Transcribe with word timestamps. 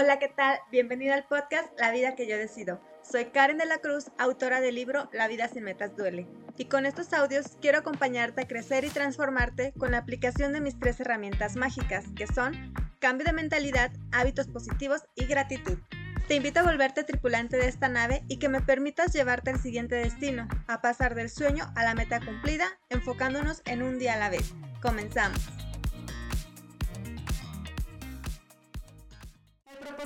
Hola, 0.00 0.20
¿qué 0.20 0.28
tal? 0.28 0.60
Bienvenido 0.70 1.12
al 1.12 1.26
podcast 1.26 1.68
La 1.76 1.90
vida 1.90 2.14
que 2.14 2.28
yo 2.28 2.38
decido. 2.38 2.80
Soy 3.02 3.24
Karen 3.32 3.58
de 3.58 3.66
la 3.66 3.78
Cruz, 3.78 4.12
autora 4.16 4.60
del 4.60 4.76
libro 4.76 5.10
La 5.12 5.26
vida 5.26 5.48
sin 5.48 5.64
metas 5.64 5.96
duele. 5.96 6.28
Y 6.56 6.66
con 6.66 6.86
estos 6.86 7.12
audios 7.12 7.56
quiero 7.60 7.78
acompañarte 7.78 8.42
a 8.42 8.46
crecer 8.46 8.84
y 8.84 8.90
transformarte 8.90 9.72
con 9.76 9.90
la 9.90 9.98
aplicación 9.98 10.52
de 10.52 10.60
mis 10.60 10.78
tres 10.78 11.00
herramientas 11.00 11.56
mágicas, 11.56 12.04
que 12.14 12.28
son 12.28 12.72
cambio 13.00 13.26
de 13.26 13.32
mentalidad, 13.32 13.90
hábitos 14.12 14.46
positivos 14.46 15.02
y 15.16 15.24
gratitud. 15.24 15.78
Te 16.28 16.36
invito 16.36 16.60
a 16.60 16.62
volverte 16.62 17.02
tripulante 17.02 17.56
de 17.56 17.66
esta 17.66 17.88
nave 17.88 18.22
y 18.28 18.38
que 18.38 18.48
me 18.48 18.60
permitas 18.60 19.12
llevarte 19.12 19.50
al 19.50 19.60
siguiente 19.60 19.96
destino, 19.96 20.46
a 20.68 20.80
pasar 20.80 21.16
del 21.16 21.28
sueño 21.28 21.72
a 21.74 21.82
la 21.82 21.96
meta 21.96 22.20
cumplida, 22.20 22.68
enfocándonos 22.88 23.62
en 23.64 23.82
un 23.82 23.98
día 23.98 24.14
a 24.14 24.18
la 24.18 24.30
vez. 24.30 24.54
Comenzamos. 24.80 25.67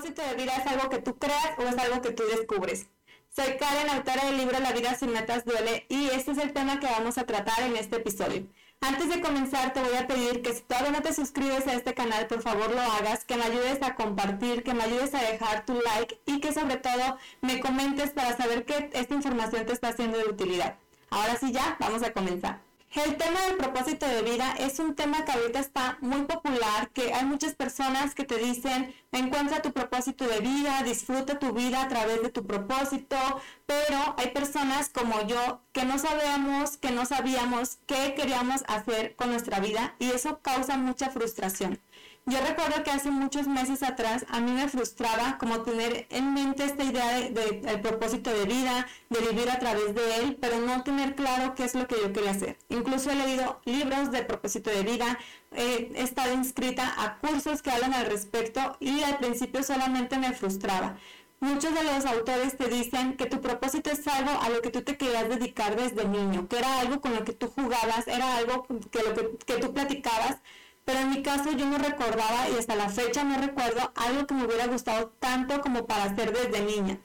Propósito 0.02 0.22
de 0.28 0.42
vida 0.42 0.56
es 0.56 0.66
algo 0.66 0.88
que 0.90 0.98
tú 0.98 1.16
creas 1.16 1.58
o 1.58 1.62
es 1.62 1.78
algo 1.78 2.02
que 2.02 2.10
tú 2.10 2.24
descubres. 2.24 2.86
Soy 3.34 3.56
Karen, 3.56 3.88
autora 3.88 4.26
del 4.26 4.36
libro 4.36 4.58
La 4.58 4.72
vida 4.72 4.94
sin 4.94 5.12
metas 5.12 5.44
duele 5.44 5.86
y 5.88 6.08
este 6.08 6.32
es 6.32 6.38
el 6.38 6.52
tema 6.52 6.80
que 6.80 6.86
vamos 6.86 7.18
a 7.18 7.24
tratar 7.24 7.62
en 7.62 7.76
este 7.76 7.96
episodio. 7.96 8.46
Antes 8.80 9.08
de 9.08 9.20
comenzar 9.20 9.72
te 9.72 9.80
voy 9.80 9.94
a 9.94 10.08
pedir 10.08 10.42
que 10.42 10.54
si 10.54 10.62
todavía 10.62 10.90
no 10.90 11.02
te 11.02 11.14
suscribes 11.14 11.68
a 11.68 11.74
este 11.74 11.94
canal, 11.94 12.26
por 12.26 12.42
favor 12.42 12.72
lo 12.72 12.80
hagas, 12.80 13.24
que 13.24 13.36
me 13.36 13.44
ayudes 13.44 13.80
a 13.82 13.94
compartir, 13.94 14.64
que 14.64 14.74
me 14.74 14.82
ayudes 14.82 15.14
a 15.14 15.22
dejar 15.22 15.64
tu 15.64 15.80
like 15.80 16.20
y 16.26 16.40
que 16.40 16.52
sobre 16.52 16.76
todo 16.76 17.16
me 17.40 17.60
comentes 17.60 18.10
para 18.10 18.36
saber 18.36 18.64
que 18.64 18.90
esta 18.92 19.14
información 19.14 19.64
te 19.66 19.72
está 19.72 19.92
siendo 19.92 20.18
de 20.18 20.24
utilidad. 20.24 20.76
Ahora 21.10 21.36
sí 21.36 21.52
ya, 21.52 21.76
vamos 21.78 22.02
a 22.02 22.12
comenzar. 22.12 22.71
El 22.94 23.16
tema 23.16 23.40
del 23.46 23.56
propósito 23.56 24.06
de 24.06 24.20
vida 24.20 24.54
es 24.58 24.78
un 24.78 24.94
tema 24.94 25.24
que 25.24 25.32
ahorita 25.32 25.58
está 25.58 25.96
muy 26.02 26.24
popular, 26.24 26.90
que 26.90 27.14
hay 27.14 27.24
muchas 27.24 27.54
personas 27.54 28.14
que 28.14 28.24
te 28.24 28.36
dicen, 28.36 28.94
encuentra 29.12 29.62
tu 29.62 29.72
propósito 29.72 30.28
de 30.28 30.40
vida, 30.40 30.82
disfruta 30.82 31.38
tu 31.38 31.54
vida 31.54 31.80
a 31.80 31.88
través 31.88 32.22
de 32.22 32.28
tu 32.28 32.46
propósito, 32.46 33.16
pero 33.64 34.14
hay 34.18 34.28
personas 34.32 34.90
como 34.90 35.26
yo 35.26 35.62
que 35.72 35.86
no 35.86 35.96
sabemos, 35.96 36.76
que 36.76 36.90
no 36.90 37.06
sabíamos 37.06 37.78
qué 37.86 38.12
queríamos 38.14 38.62
hacer 38.68 39.16
con 39.16 39.30
nuestra 39.30 39.58
vida 39.58 39.94
y 39.98 40.10
eso 40.10 40.40
causa 40.42 40.76
mucha 40.76 41.08
frustración. 41.08 41.80
Yo 42.24 42.38
recuerdo 42.40 42.84
que 42.84 42.92
hace 42.92 43.10
muchos 43.10 43.48
meses 43.48 43.82
atrás 43.82 44.24
a 44.28 44.38
mí 44.38 44.52
me 44.52 44.68
frustraba 44.68 45.38
como 45.38 45.62
tener 45.62 46.06
en 46.08 46.32
mente 46.34 46.64
esta 46.64 46.84
idea 46.84 47.20
del 47.20 47.62
de, 47.62 47.78
propósito 47.78 48.30
de 48.30 48.44
vida, 48.44 48.86
de 49.10 49.20
vivir 49.20 49.50
a 49.50 49.58
través 49.58 49.92
de 49.92 50.16
él, 50.18 50.38
pero 50.40 50.60
no 50.60 50.84
tener 50.84 51.16
claro 51.16 51.56
qué 51.56 51.64
es 51.64 51.74
lo 51.74 51.88
que 51.88 51.96
yo 52.00 52.12
quería 52.12 52.30
hacer. 52.30 52.58
Incluso 52.68 53.10
he 53.10 53.16
leído 53.16 53.60
libros 53.64 54.12
de 54.12 54.22
propósito 54.22 54.70
de 54.70 54.84
vida, 54.84 55.18
he 55.50 55.90
estado 55.96 56.32
inscrita 56.32 56.94
a 56.96 57.18
cursos 57.18 57.60
que 57.60 57.72
hablan 57.72 57.92
al 57.92 58.06
respecto 58.06 58.76
y 58.78 59.02
al 59.02 59.18
principio 59.18 59.64
solamente 59.64 60.16
me 60.16 60.32
frustraba. 60.32 60.96
Muchos 61.40 61.74
de 61.74 61.82
los 61.82 62.06
autores 62.06 62.56
te 62.56 62.68
dicen 62.68 63.16
que 63.16 63.26
tu 63.26 63.40
propósito 63.40 63.90
es 63.90 64.06
algo 64.06 64.30
a 64.40 64.48
lo 64.48 64.62
que 64.62 64.70
tú 64.70 64.82
te 64.82 64.96
querías 64.96 65.28
dedicar 65.28 65.74
desde 65.74 66.06
niño, 66.06 66.46
que 66.46 66.58
era 66.58 66.78
algo 66.78 67.00
con 67.00 67.16
lo 67.16 67.24
que 67.24 67.32
tú 67.32 67.48
jugabas, 67.48 68.06
era 68.06 68.36
algo 68.36 68.64
que, 68.92 69.02
lo 69.02 69.12
que, 69.12 69.38
que 69.44 69.56
tú 69.56 69.74
platicabas 69.74 70.36
pero 70.84 71.00
en 71.00 71.10
mi 71.10 71.22
caso 71.22 71.52
yo 71.52 71.66
no 71.66 71.78
recordaba 71.78 72.48
y 72.48 72.58
hasta 72.58 72.74
la 72.76 72.88
fecha 72.88 73.24
no 73.24 73.38
recuerdo 73.38 73.92
algo 73.94 74.26
que 74.26 74.34
me 74.34 74.44
hubiera 74.44 74.66
gustado 74.66 75.08
tanto 75.20 75.60
como 75.60 75.86
para 75.86 76.04
hacer 76.04 76.32
desde 76.32 76.64
niña. 76.64 76.98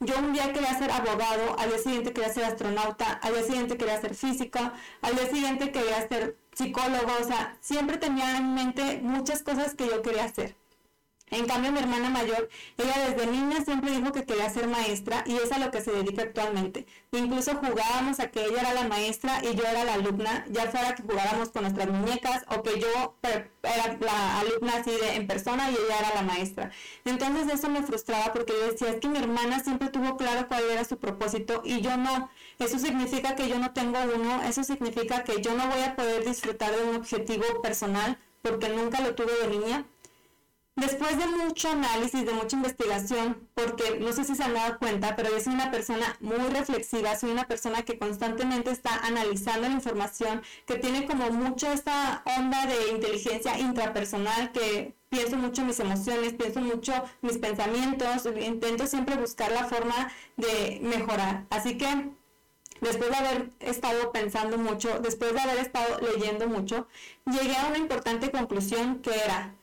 Yo 0.00 0.18
un 0.18 0.32
día 0.32 0.52
quería 0.52 0.76
ser 0.78 0.90
abogado, 0.90 1.58
al 1.58 1.70
día 1.70 1.78
siguiente 1.78 2.12
quería 2.12 2.32
ser 2.32 2.44
astronauta, 2.44 3.12
al 3.22 3.34
día 3.34 3.42
siguiente 3.44 3.76
quería 3.76 4.00
ser 4.00 4.14
física, 4.14 4.74
al 5.00 5.16
día 5.16 5.26
siguiente 5.30 5.72
quería 5.72 6.06
ser 6.08 6.36
psicólogo, 6.52 7.12
o 7.20 7.24
sea, 7.24 7.56
siempre 7.60 7.96
tenía 7.96 8.36
en 8.36 8.54
mente 8.54 9.00
muchas 9.02 9.42
cosas 9.42 9.74
que 9.74 9.86
yo 9.86 10.02
quería 10.02 10.24
hacer. 10.24 10.56
En 11.30 11.46
cambio, 11.46 11.72
mi 11.72 11.78
hermana 11.78 12.10
mayor, 12.10 12.48
ella 12.76 13.08
desde 13.08 13.26
niña 13.26 13.64
siempre 13.64 13.90
dijo 13.90 14.12
que 14.12 14.24
quería 14.24 14.48
ser 14.50 14.68
maestra 14.68 15.24
y 15.26 15.34
es 15.36 15.50
a 15.52 15.58
lo 15.58 15.70
que 15.70 15.80
se 15.80 15.90
dedica 15.90 16.22
actualmente. 16.22 16.86
Incluso 17.12 17.56
jugábamos 17.56 18.20
a 18.20 18.30
que 18.30 18.44
ella 18.44 18.60
era 18.60 18.74
la 18.74 18.86
maestra 18.86 19.40
y 19.42 19.54
yo 19.56 19.64
era 19.64 19.84
la 19.84 19.94
alumna, 19.94 20.44
ya 20.50 20.70
fuera 20.70 20.94
que 20.94 21.02
jugáramos 21.02 21.48
con 21.48 21.62
nuestras 21.62 21.88
muñecas 21.88 22.44
o 22.48 22.62
que 22.62 22.78
yo 22.78 23.16
era 23.62 23.96
la 24.00 24.40
alumna 24.40 24.76
así 24.76 24.90
de 24.90 25.14
en 25.16 25.26
persona 25.26 25.70
y 25.70 25.74
ella 25.74 25.98
era 25.98 26.14
la 26.14 26.22
maestra. 26.22 26.70
Entonces 27.04 27.52
eso 27.52 27.68
me 27.68 27.82
frustraba 27.82 28.32
porque 28.32 28.52
yo 28.52 28.70
decía, 28.70 28.90
es 28.90 29.00
que 29.00 29.08
mi 29.08 29.18
hermana 29.18 29.60
siempre 29.60 29.88
tuvo 29.88 30.16
claro 30.16 30.46
cuál 30.46 30.62
era 30.70 30.84
su 30.84 30.98
propósito 30.98 31.62
y 31.64 31.80
yo 31.80 31.96
no. 31.96 32.30
Eso 32.58 32.78
significa 32.78 33.34
que 33.34 33.48
yo 33.48 33.58
no 33.58 33.72
tengo 33.72 33.98
uno, 34.14 34.42
eso 34.42 34.62
significa 34.62 35.24
que 35.24 35.40
yo 35.40 35.54
no 35.54 35.66
voy 35.68 35.82
a 35.82 35.96
poder 35.96 36.24
disfrutar 36.24 36.76
de 36.76 36.84
un 36.84 36.96
objetivo 36.96 37.62
personal 37.62 38.18
porque 38.42 38.68
nunca 38.68 39.00
lo 39.00 39.14
tuve 39.14 39.32
de 39.42 39.48
niña 39.48 39.86
Después 40.76 41.16
de 41.16 41.26
mucho 41.26 41.68
análisis, 41.68 42.26
de 42.26 42.32
mucha 42.32 42.56
investigación, 42.56 43.48
porque 43.54 44.00
no 44.00 44.12
sé 44.12 44.24
si 44.24 44.34
se 44.34 44.42
han 44.42 44.54
dado 44.54 44.76
cuenta, 44.80 45.14
pero 45.14 45.30
yo 45.30 45.38
soy 45.38 45.54
una 45.54 45.70
persona 45.70 46.16
muy 46.18 46.38
reflexiva, 46.38 47.14
soy 47.14 47.30
una 47.30 47.46
persona 47.46 47.84
que 47.84 47.96
constantemente 47.96 48.72
está 48.72 48.96
analizando 49.06 49.68
la 49.68 49.74
información, 49.74 50.42
que 50.66 50.74
tiene 50.74 51.06
como 51.06 51.30
mucho 51.30 51.70
esta 51.70 52.24
onda 52.38 52.66
de 52.66 52.90
inteligencia 52.90 53.56
intrapersonal, 53.56 54.50
que 54.50 54.96
pienso 55.10 55.36
mucho 55.36 55.62
mis 55.62 55.78
emociones, 55.78 56.32
pienso 56.34 56.60
mucho 56.60 56.92
mis 57.22 57.38
pensamientos, 57.38 58.26
intento 58.40 58.88
siempre 58.88 59.16
buscar 59.16 59.52
la 59.52 59.66
forma 59.66 60.10
de 60.36 60.80
mejorar. 60.82 61.44
Así 61.50 61.78
que 61.78 62.10
después 62.80 63.10
de 63.10 63.16
haber 63.16 63.50
estado 63.60 64.10
pensando 64.10 64.58
mucho, 64.58 64.98
después 64.98 65.34
de 65.34 65.40
haber 65.40 65.58
estado 65.58 66.00
leyendo 66.00 66.48
mucho, 66.48 66.88
llegué 67.26 67.56
a 67.56 67.68
una 67.68 67.78
importante 67.78 68.32
conclusión 68.32 69.00
que 69.02 69.14
era, 69.14 69.54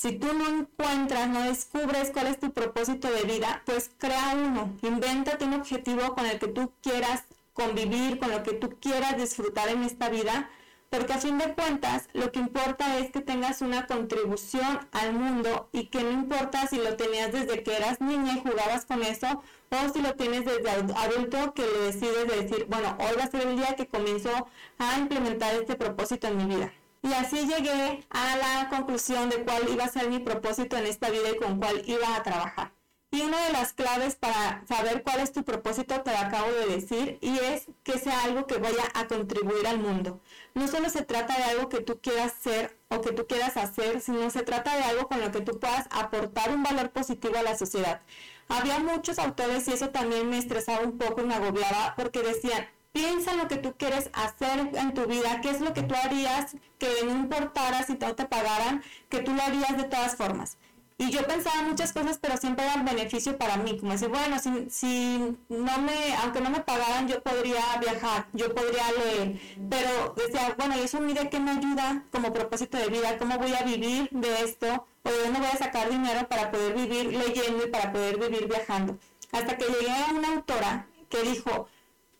si 0.00 0.12
tú 0.12 0.32
no 0.32 0.48
encuentras, 0.48 1.28
no 1.28 1.42
descubres 1.42 2.10
cuál 2.10 2.28
es 2.28 2.40
tu 2.40 2.52
propósito 2.52 3.10
de 3.10 3.24
vida, 3.24 3.60
pues 3.66 3.90
crea 3.98 4.32
uno, 4.34 4.72
invéntate 4.80 5.44
un 5.44 5.52
objetivo 5.52 6.14
con 6.14 6.24
el 6.24 6.38
que 6.38 6.48
tú 6.48 6.72
quieras 6.82 7.24
convivir, 7.52 8.18
con 8.18 8.30
lo 8.30 8.42
que 8.42 8.54
tú 8.54 8.78
quieras 8.80 9.18
disfrutar 9.18 9.68
en 9.68 9.82
esta 9.82 10.08
vida, 10.08 10.48
porque 10.88 11.12
a 11.12 11.18
fin 11.18 11.36
de 11.36 11.52
cuentas 11.52 12.08
lo 12.14 12.32
que 12.32 12.38
importa 12.38 12.98
es 12.98 13.10
que 13.10 13.20
tengas 13.20 13.60
una 13.60 13.86
contribución 13.86 14.88
al 14.92 15.12
mundo 15.12 15.68
y 15.70 15.88
que 15.88 16.02
no 16.02 16.12
importa 16.12 16.66
si 16.66 16.78
lo 16.78 16.96
tenías 16.96 17.30
desde 17.30 17.62
que 17.62 17.76
eras 17.76 18.00
niña 18.00 18.38
y 18.38 18.40
jugabas 18.40 18.86
con 18.86 19.02
eso 19.02 19.42
o 19.68 19.92
si 19.92 20.00
lo 20.00 20.14
tienes 20.14 20.46
desde 20.46 20.70
adulto 20.70 21.52
que 21.52 21.66
le 21.66 21.78
decides 21.92 22.26
decir, 22.26 22.64
bueno, 22.70 22.96
hoy 23.00 23.16
va 23.18 23.24
a 23.24 23.30
ser 23.30 23.46
el 23.46 23.56
día 23.58 23.76
que 23.76 23.86
comienzo 23.86 24.48
a 24.78 24.98
implementar 24.98 25.54
este 25.56 25.76
propósito 25.76 26.26
en 26.26 26.38
mi 26.38 26.56
vida. 26.56 26.72
Y 27.02 27.12
así 27.12 27.46
llegué 27.46 28.06
a 28.10 28.36
la 28.36 28.68
conclusión 28.68 29.30
de 29.30 29.42
cuál 29.44 29.68
iba 29.68 29.84
a 29.84 29.88
ser 29.88 30.08
mi 30.10 30.18
propósito 30.18 30.76
en 30.76 30.86
esta 30.86 31.10
vida 31.10 31.30
y 31.30 31.36
con 31.36 31.58
cuál 31.58 31.82
iba 31.86 32.14
a 32.14 32.22
trabajar. 32.22 32.72
Y 33.12 33.22
una 33.22 33.44
de 33.44 33.52
las 33.52 33.72
claves 33.72 34.14
para 34.14 34.64
saber 34.68 35.02
cuál 35.02 35.18
es 35.18 35.32
tu 35.32 35.42
propósito 35.42 36.00
te 36.02 36.10
acabo 36.10 36.52
de 36.52 36.66
decir 36.66 37.18
y 37.20 37.38
es 37.38 37.66
que 37.82 37.98
sea 37.98 38.22
algo 38.22 38.46
que 38.46 38.58
vaya 38.58 38.84
a 38.94 39.08
contribuir 39.08 39.66
al 39.66 39.78
mundo. 39.78 40.20
No 40.54 40.68
solo 40.68 40.90
se 40.90 41.02
trata 41.02 41.36
de 41.36 41.42
algo 41.42 41.68
que 41.68 41.80
tú 41.80 41.98
quieras 42.00 42.34
ser 42.40 42.78
o 42.88 43.00
que 43.00 43.10
tú 43.10 43.26
quieras 43.26 43.56
hacer, 43.56 44.00
sino 44.00 44.30
se 44.30 44.42
trata 44.42 44.76
de 44.76 44.84
algo 44.84 45.08
con 45.08 45.20
lo 45.20 45.32
que 45.32 45.40
tú 45.40 45.58
puedas 45.58 45.88
aportar 45.90 46.50
un 46.54 46.62
valor 46.62 46.90
positivo 46.90 47.36
a 47.36 47.42
la 47.42 47.58
sociedad. 47.58 48.00
Había 48.48 48.78
muchos 48.78 49.18
autores 49.18 49.66
y 49.66 49.72
eso 49.72 49.90
también 49.90 50.30
me 50.30 50.38
estresaba 50.38 50.84
un 50.84 50.96
poco 50.96 51.22
y 51.22 51.24
me 51.24 51.34
agobiaba 51.34 51.94
porque 51.96 52.22
decían, 52.22 52.68
Piensa 52.92 53.32
en 53.32 53.38
lo 53.38 53.48
que 53.48 53.56
tú 53.56 53.74
quieres 53.76 54.10
hacer 54.12 54.70
en 54.74 54.94
tu 54.94 55.06
vida, 55.06 55.40
qué 55.40 55.50
es 55.50 55.60
lo 55.60 55.72
que 55.72 55.82
tú 55.82 55.94
harías 55.94 56.56
que 56.78 56.88
no 57.04 57.12
importara 57.12 57.84
si 57.84 57.94
no 57.94 58.14
te 58.14 58.24
pagaran, 58.24 58.82
que 59.08 59.20
tú 59.20 59.32
lo 59.32 59.42
harías 59.42 59.76
de 59.76 59.84
todas 59.84 60.16
formas. 60.16 60.58
Y 61.00 61.10
yo 61.10 61.26
pensaba 61.26 61.62
muchas 61.62 61.94
cosas, 61.94 62.18
pero 62.20 62.36
siempre 62.36 62.66
eran 62.66 62.84
beneficio 62.84 63.38
para 63.38 63.56
mí, 63.56 63.78
como 63.78 63.92
decir, 63.92 64.08
bueno, 64.08 64.38
si, 64.38 64.68
si 64.68 65.34
no 65.48 65.78
me, 65.78 66.14
aunque 66.16 66.42
no 66.42 66.50
me 66.50 66.60
pagaran, 66.60 67.08
yo 67.08 67.22
podría 67.22 67.62
viajar, 67.80 68.26
yo 68.34 68.54
podría 68.54 68.84
leer, 68.92 69.40
pero 69.70 70.14
decía, 70.14 70.54
bueno, 70.58 70.76
¿y 70.76 70.80
eso 70.80 71.00
mire 71.00 71.30
qué 71.30 71.40
me 71.40 71.52
ayuda 71.52 72.04
como 72.12 72.34
propósito 72.34 72.76
de 72.76 72.88
vida? 72.88 73.16
¿Cómo 73.16 73.38
voy 73.38 73.54
a 73.54 73.62
vivir 73.62 74.10
de 74.10 74.42
esto? 74.42 74.86
¿O 75.02 75.08
de 75.08 75.22
dónde 75.24 75.38
voy 75.38 75.48
a 75.50 75.56
sacar 75.56 75.88
dinero 75.88 76.28
para 76.28 76.50
poder 76.50 76.74
vivir 76.74 77.06
leyendo 77.06 77.64
y 77.64 77.70
para 77.70 77.92
poder 77.92 78.18
vivir 78.18 78.46
viajando? 78.46 78.98
Hasta 79.32 79.56
que 79.56 79.64
llegué 79.64 79.90
a 79.90 80.12
una 80.12 80.34
autora 80.34 80.86
que 81.08 81.22
dijo, 81.22 81.66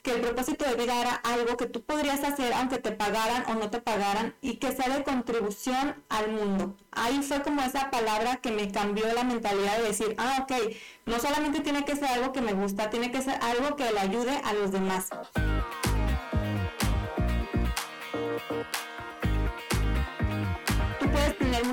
que 0.02 0.12
el 0.12 0.20
propósito 0.20 0.64
de 0.64 0.74
vida 0.74 1.00
era 1.00 1.14
algo 1.14 1.56
que 1.56 1.66
tú 1.66 1.82
podrías 1.82 2.22
hacer 2.24 2.52
aunque 2.52 2.78
te 2.78 2.92
pagaran 2.92 3.44
o 3.48 3.54
no 3.54 3.70
te 3.70 3.80
pagaran 3.80 4.34
y 4.40 4.56
que 4.56 4.72
sea 4.72 4.88
de 4.88 5.02
contribución 5.02 6.02
al 6.08 6.32
mundo. 6.32 6.76
Ahí 6.92 7.22
fue 7.22 7.42
como 7.42 7.62
esa 7.62 7.90
palabra 7.90 8.36
que 8.36 8.50
me 8.50 8.70
cambió 8.70 9.12
la 9.12 9.24
mentalidad 9.24 9.78
de 9.78 9.84
decir, 9.84 10.14
ah, 10.18 10.38
ok, 10.42 10.52
no 11.06 11.18
solamente 11.18 11.60
tiene 11.60 11.84
que 11.84 11.96
ser 11.96 12.06
algo 12.06 12.32
que 12.32 12.40
me 12.40 12.52
gusta, 12.52 12.90
tiene 12.90 13.10
que 13.10 13.22
ser 13.22 13.38
algo 13.42 13.76
que 13.76 13.90
le 13.90 14.00
ayude 14.00 14.40
a 14.44 14.52
los 14.54 14.72
demás. 14.72 15.08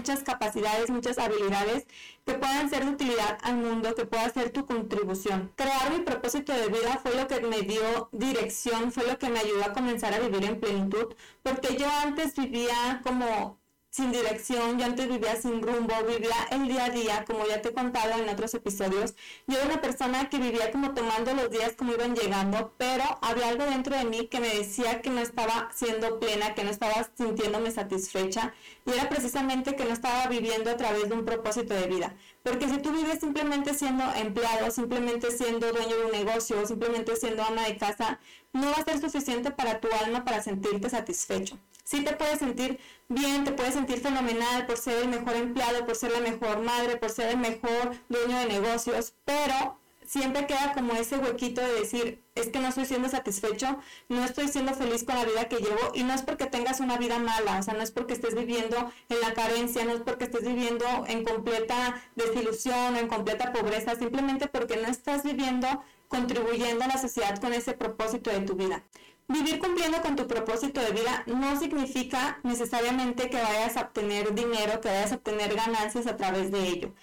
Muchas 0.07 0.23
capacidades, 0.23 0.89
muchas 0.89 1.17
habilidades 1.17 1.85
que 2.25 2.33
puedan 2.35 2.69
ser 2.69 2.85
de 2.85 2.91
utilidad 2.91 3.37
al 3.43 3.57
mundo, 3.57 3.93
que 3.93 4.05
pueda 4.05 4.29
ser 4.29 4.51
tu 4.51 4.65
contribución. 4.65 5.51
Crear 5.57 5.91
mi 5.91 5.99
propósito 5.99 6.53
de 6.53 6.67
vida 6.67 6.99
fue 7.03 7.13
lo 7.15 7.27
que 7.27 7.41
me 7.41 7.61
dio 7.63 8.07
dirección, 8.13 8.93
fue 8.93 9.05
lo 9.05 9.17
que 9.17 9.29
me 9.29 9.39
ayudó 9.39 9.65
a 9.65 9.73
comenzar 9.73 10.13
a 10.13 10.19
vivir 10.19 10.45
en 10.45 10.61
plenitud, 10.61 11.13
porque 11.43 11.75
yo 11.75 11.87
antes 11.89 12.35
vivía 12.35 13.01
como 13.03 13.59
sin 13.97 14.11
dirección, 14.11 14.77
yo 14.77 14.85
antes 14.85 15.09
vivía 15.09 15.35
sin 15.41 15.59
rumbo, 15.59 15.91
vivía 16.07 16.35
el 16.51 16.67
día 16.67 16.85
a 16.85 16.89
día, 16.91 17.25
como 17.25 17.47
ya 17.47 17.63
te 17.63 17.69
he 17.69 17.73
contado 17.73 18.11
en 18.21 18.29
otros 18.29 18.53
episodios. 18.53 19.15
Yo 19.47 19.57
era 19.57 19.65
una 19.65 19.81
persona 19.81 20.29
que 20.29 20.37
vivía 20.37 20.71
como 20.71 20.93
tomando 20.93 21.33
los 21.33 21.49
días 21.49 21.73
como 21.75 21.93
iban 21.93 22.15
llegando, 22.15 22.73
pero 22.77 23.03
había 23.23 23.47
algo 23.49 23.65
dentro 23.65 23.97
de 23.97 24.05
mí 24.05 24.27
que 24.27 24.39
me 24.39 24.53
decía 24.53 25.01
que 25.01 25.09
no 25.09 25.19
estaba 25.19 25.71
siendo 25.73 26.19
plena, 26.19 26.53
que 26.53 26.63
no 26.63 26.69
estaba 26.69 27.09
sintiéndome 27.17 27.71
satisfecha 27.71 28.53
y 28.85 28.91
era 28.91 29.09
precisamente 29.09 29.75
que 29.75 29.85
no 29.85 29.93
estaba 29.93 30.27
viviendo 30.27 30.69
a 30.69 30.77
través 30.77 31.09
de 31.09 31.15
un 31.15 31.25
propósito 31.25 31.73
de 31.73 31.87
vida. 31.87 32.15
Porque 32.43 32.69
si 32.69 32.77
tú 32.77 32.91
vives 32.91 33.19
simplemente 33.19 33.73
siendo 33.73 34.03
empleado, 34.13 34.69
simplemente 34.69 35.31
siendo 35.31 35.71
dueño 35.71 35.97
de 35.97 36.05
un 36.05 36.11
negocio, 36.11 36.67
simplemente 36.67 37.15
siendo 37.15 37.41
ama 37.43 37.63
de 37.63 37.77
casa, 37.77 38.19
no 38.53 38.67
va 38.67 38.77
a 38.77 38.83
ser 38.83 39.01
suficiente 39.01 39.49
para 39.49 39.79
tu 39.79 39.87
alma 39.91 40.23
para 40.23 40.43
sentirte 40.43 40.87
satisfecho. 40.87 41.57
Sí 41.87 42.03
te 42.03 42.17
puedes 42.17 42.39
sentir 42.39 42.79
bien, 43.07 43.45
te 43.45 43.53
puedes 43.53 43.73
sentir 43.73 44.01
fenomenal 44.01 44.65
por 44.65 44.75
ser 44.75 45.03
el 45.03 45.07
mejor 45.07 45.37
empleado, 45.37 45.85
por 45.85 45.95
ser 45.95 46.11
la 46.11 46.19
mejor 46.19 46.59
madre, 46.59 46.97
por 46.97 47.09
ser 47.09 47.29
el 47.29 47.37
mejor 47.37 47.95
dueño 48.09 48.39
de 48.39 48.45
negocios, 48.45 49.13
pero 49.23 49.79
siempre 50.05 50.47
queda 50.47 50.73
como 50.73 50.91
ese 50.95 51.15
huequito 51.15 51.61
de 51.61 51.71
decir, 51.79 52.21
es 52.35 52.49
que 52.49 52.59
no 52.59 52.67
estoy 52.67 52.85
siendo 52.85 53.07
satisfecho, 53.07 53.77
no 54.09 54.25
estoy 54.25 54.49
siendo 54.49 54.73
feliz 54.73 55.05
con 55.05 55.15
la 55.15 55.23
vida 55.23 55.47
que 55.47 55.59
llevo 55.59 55.93
y 55.93 56.03
no 56.03 56.13
es 56.13 56.23
porque 56.23 56.47
tengas 56.47 56.81
una 56.81 56.97
vida 56.97 57.19
mala, 57.19 57.57
o 57.57 57.63
sea, 57.63 57.73
no 57.73 57.81
es 57.81 57.91
porque 57.91 58.15
estés 58.15 58.35
viviendo 58.35 58.91
en 59.07 59.21
la 59.21 59.33
carencia, 59.33 59.85
no 59.85 59.93
es 59.93 60.01
porque 60.01 60.25
estés 60.25 60.45
viviendo 60.45 60.85
en 61.07 61.23
completa 61.23 62.03
desilusión 62.17 62.95
o 62.95 62.97
en 62.97 63.07
completa 63.07 63.53
pobreza, 63.53 63.95
simplemente 63.95 64.47
porque 64.47 64.75
no 64.75 64.89
estás 64.89 65.23
viviendo 65.23 65.69
contribuyendo 66.09 66.83
a 66.83 66.87
la 66.87 66.97
sociedad 66.97 67.39
con 67.39 67.53
ese 67.53 67.71
propósito 67.71 68.29
de 68.29 68.41
tu 68.41 68.55
vida. 68.55 68.83
Vivir 69.27 69.59
cumpliendo 69.59 70.01
con 70.01 70.15
tu 70.15 70.27
propósito 70.27 70.81
de 70.81 70.91
vida 70.91 71.23
no 71.27 71.59
significa 71.59 72.39
necesariamente 72.43 73.29
que 73.29 73.41
vayas 73.41 73.77
a 73.77 73.81
obtener 73.81 74.33
dinero, 74.33 74.79
que 74.79 74.87
vayas 74.87 75.11
a 75.11 75.15
obtener 75.15 75.53
ganancias 75.55 76.07
a 76.07 76.15
través 76.15 76.51
de 76.51 76.67
ello 76.67 76.93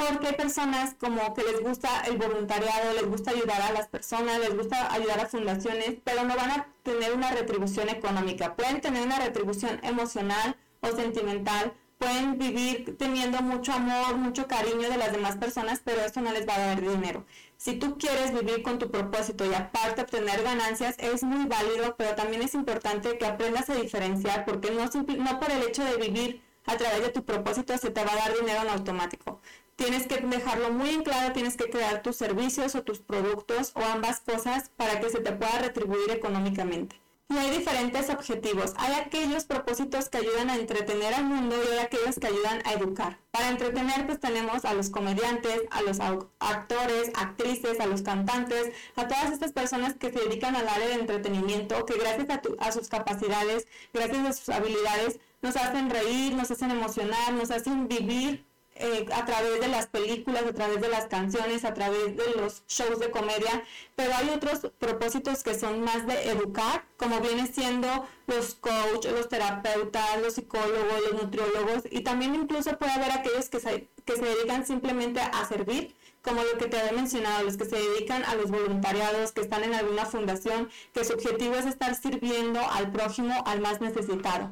porque 0.00 0.28
hay 0.28 0.34
personas 0.34 0.94
como 0.94 1.34
que 1.34 1.42
les 1.42 1.60
gusta 1.60 2.00
el 2.06 2.16
voluntariado, 2.16 2.94
les 2.94 3.06
gusta 3.06 3.32
ayudar 3.32 3.60
a 3.60 3.72
las 3.72 3.88
personas, 3.88 4.38
les 4.38 4.56
gusta 4.56 4.92
ayudar 4.92 5.20
a 5.20 5.26
fundaciones, 5.26 5.96
pero 6.02 6.24
no 6.24 6.36
van 6.36 6.50
a 6.50 6.68
tener 6.82 7.12
una 7.12 7.30
retribución 7.30 7.90
económica. 7.90 8.56
Pueden 8.56 8.80
tener 8.80 9.04
una 9.04 9.18
retribución 9.18 9.78
emocional 9.82 10.56
o 10.80 10.88
sentimental, 10.88 11.74
pueden 11.98 12.38
vivir 12.38 12.96
teniendo 12.96 13.42
mucho 13.42 13.74
amor, 13.74 14.16
mucho 14.16 14.46
cariño 14.46 14.88
de 14.88 14.96
las 14.96 15.12
demás 15.12 15.36
personas, 15.36 15.82
pero 15.84 16.00
eso 16.00 16.22
no 16.22 16.32
les 16.32 16.48
va 16.48 16.54
a 16.54 16.60
dar 16.60 16.80
dinero. 16.80 17.26
Si 17.60 17.74
tú 17.74 17.98
quieres 17.98 18.32
vivir 18.32 18.62
con 18.62 18.78
tu 18.78 18.90
propósito 18.90 19.44
y 19.44 19.52
aparte 19.52 20.00
obtener 20.00 20.42
ganancias, 20.42 20.94
es 20.96 21.22
muy 21.22 21.44
válido, 21.46 21.94
pero 21.98 22.14
también 22.14 22.40
es 22.40 22.54
importante 22.54 23.18
que 23.18 23.26
aprendas 23.26 23.68
a 23.68 23.74
diferenciar, 23.74 24.46
porque 24.46 24.70
no, 24.70 24.86
no 24.86 25.40
por 25.40 25.50
el 25.50 25.62
hecho 25.64 25.84
de 25.84 25.98
vivir 25.98 26.42
a 26.64 26.78
través 26.78 27.02
de 27.02 27.10
tu 27.10 27.22
propósito 27.22 27.76
se 27.76 27.90
te 27.90 28.02
va 28.02 28.12
a 28.12 28.16
dar 28.16 28.32
dinero 28.34 28.62
en 28.62 28.68
automático 28.68 29.40
tienes 29.80 30.06
que 30.06 30.18
dejarlo 30.18 30.70
muy 30.72 30.90
en 30.90 31.02
claro, 31.02 31.32
tienes 31.32 31.56
que 31.56 31.70
crear 31.70 32.02
tus 32.02 32.14
servicios 32.16 32.74
o 32.74 32.82
tus 32.82 32.98
productos 32.98 33.72
o 33.74 33.80
ambas 33.80 34.20
cosas 34.20 34.70
para 34.76 35.00
que 35.00 35.08
se 35.08 35.20
te 35.20 35.32
pueda 35.32 35.58
retribuir 35.58 36.10
económicamente. 36.10 36.99
Y 37.30 37.38
hay 37.38 37.58
diferentes 37.58 38.10
objetivos. 38.10 38.72
Hay 38.76 38.92
aquellos 38.94 39.44
propósitos 39.44 40.08
que 40.08 40.18
ayudan 40.18 40.50
a 40.50 40.56
entretener 40.56 41.14
al 41.14 41.26
mundo 41.26 41.54
y 41.56 41.74
hay 41.74 41.78
aquellos 41.78 42.16
que 42.18 42.26
ayudan 42.26 42.60
a 42.64 42.72
educar. 42.72 43.20
Para 43.30 43.50
entretener 43.50 44.04
pues 44.04 44.18
tenemos 44.18 44.64
a 44.64 44.74
los 44.74 44.90
comediantes, 44.90 45.62
a 45.70 45.80
los 45.82 46.00
actores, 46.00 47.12
actrices, 47.14 47.78
a 47.78 47.86
los 47.86 48.02
cantantes, 48.02 48.72
a 48.96 49.06
todas 49.06 49.30
estas 49.30 49.52
personas 49.52 49.94
que 49.94 50.10
se 50.10 50.18
dedican 50.18 50.56
al 50.56 50.66
área 50.66 50.88
de 50.88 50.94
entretenimiento, 50.94 51.86
que 51.86 51.94
gracias 51.98 52.28
a, 52.30 52.42
a 52.58 52.72
sus 52.72 52.88
capacidades, 52.88 53.68
gracias 53.94 54.26
a 54.26 54.32
sus 54.32 54.48
habilidades, 54.48 55.20
nos 55.40 55.54
hacen 55.54 55.88
reír, 55.88 56.34
nos 56.34 56.50
hacen 56.50 56.72
emocionar, 56.72 57.32
nos 57.32 57.52
hacen 57.52 57.86
vivir 57.86 58.44
eh, 58.80 59.06
a 59.12 59.24
través 59.26 59.60
de 59.60 59.68
las 59.68 59.86
películas, 59.86 60.42
a 60.42 60.52
través 60.52 60.80
de 60.80 60.88
las 60.88 61.06
canciones, 61.06 61.64
a 61.64 61.74
través 61.74 62.16
de 62.16 62.40
los 62.40 62.62
shows 62.66 62.98
de 62.98 63.10
comedia, 63.10 63.62
pero 63.94 64.14
hay 64.14 64.30
otros 64.30 64.72
propósitos 64.78 65.42
que 65.42 65.54
son 65.54 65.82
más 65.82 66.06
de 66.06 66.30
educar, 66.30 66.84
como 66.96 67.20
viene 67.20 67.46
siendo 67.46 68.06
los 68.26 68.54
coaches, 68.54 69.12
los 69.12 69.28
terapeutas, 69.28 70.20
los 70.22 70.34
psicólogos, 70.34 71.02
los 71.10 71.22
nutriólogos, 71.22 71.82
y 71.90 72.00
también 72.00 72.34
incluso 72.34 72.78
puede 72.78 72.92
haber 72.92 73.12
aquellos 73.12 73.48
que 73.50 73.60
se, 73.60 73.88
que 74.04 74.16
se 74.16 74.24
dedican 74.24 74.66
simplemente 74.66 75.20
a 75.20 75.44
servir, 75.46 75.94
como 76.22 76.42
lo 76.42 76.58
que 76.58 76.66
te 76.66 76.78
había 76.78 76.92
mencionado, 76.92 77.44
los 77.44 77.56
que 77.56 77.64
se 77.64 77.76
dedican 77.76 78.24
a 78.24 78.34
los 78.34 78.50
voluntariados, 78.50 79.32
que 79.32 79.40
están 79.40 79.64
en 79.64 79.74
alguna 79.74 80.06
fundación, 80.06 80.70
que 80.92 81.04
su 81.04 81.14
objetivo 81.14 81.54
es 81.54 81.66
estar 81.66 81.94
sirviendo 81.94 82.60
al 82.60 82.90
prójimo, 82.92 83.42
al 83.46 83.60
más 83.60 83.80
necesitado. 83.80 84.50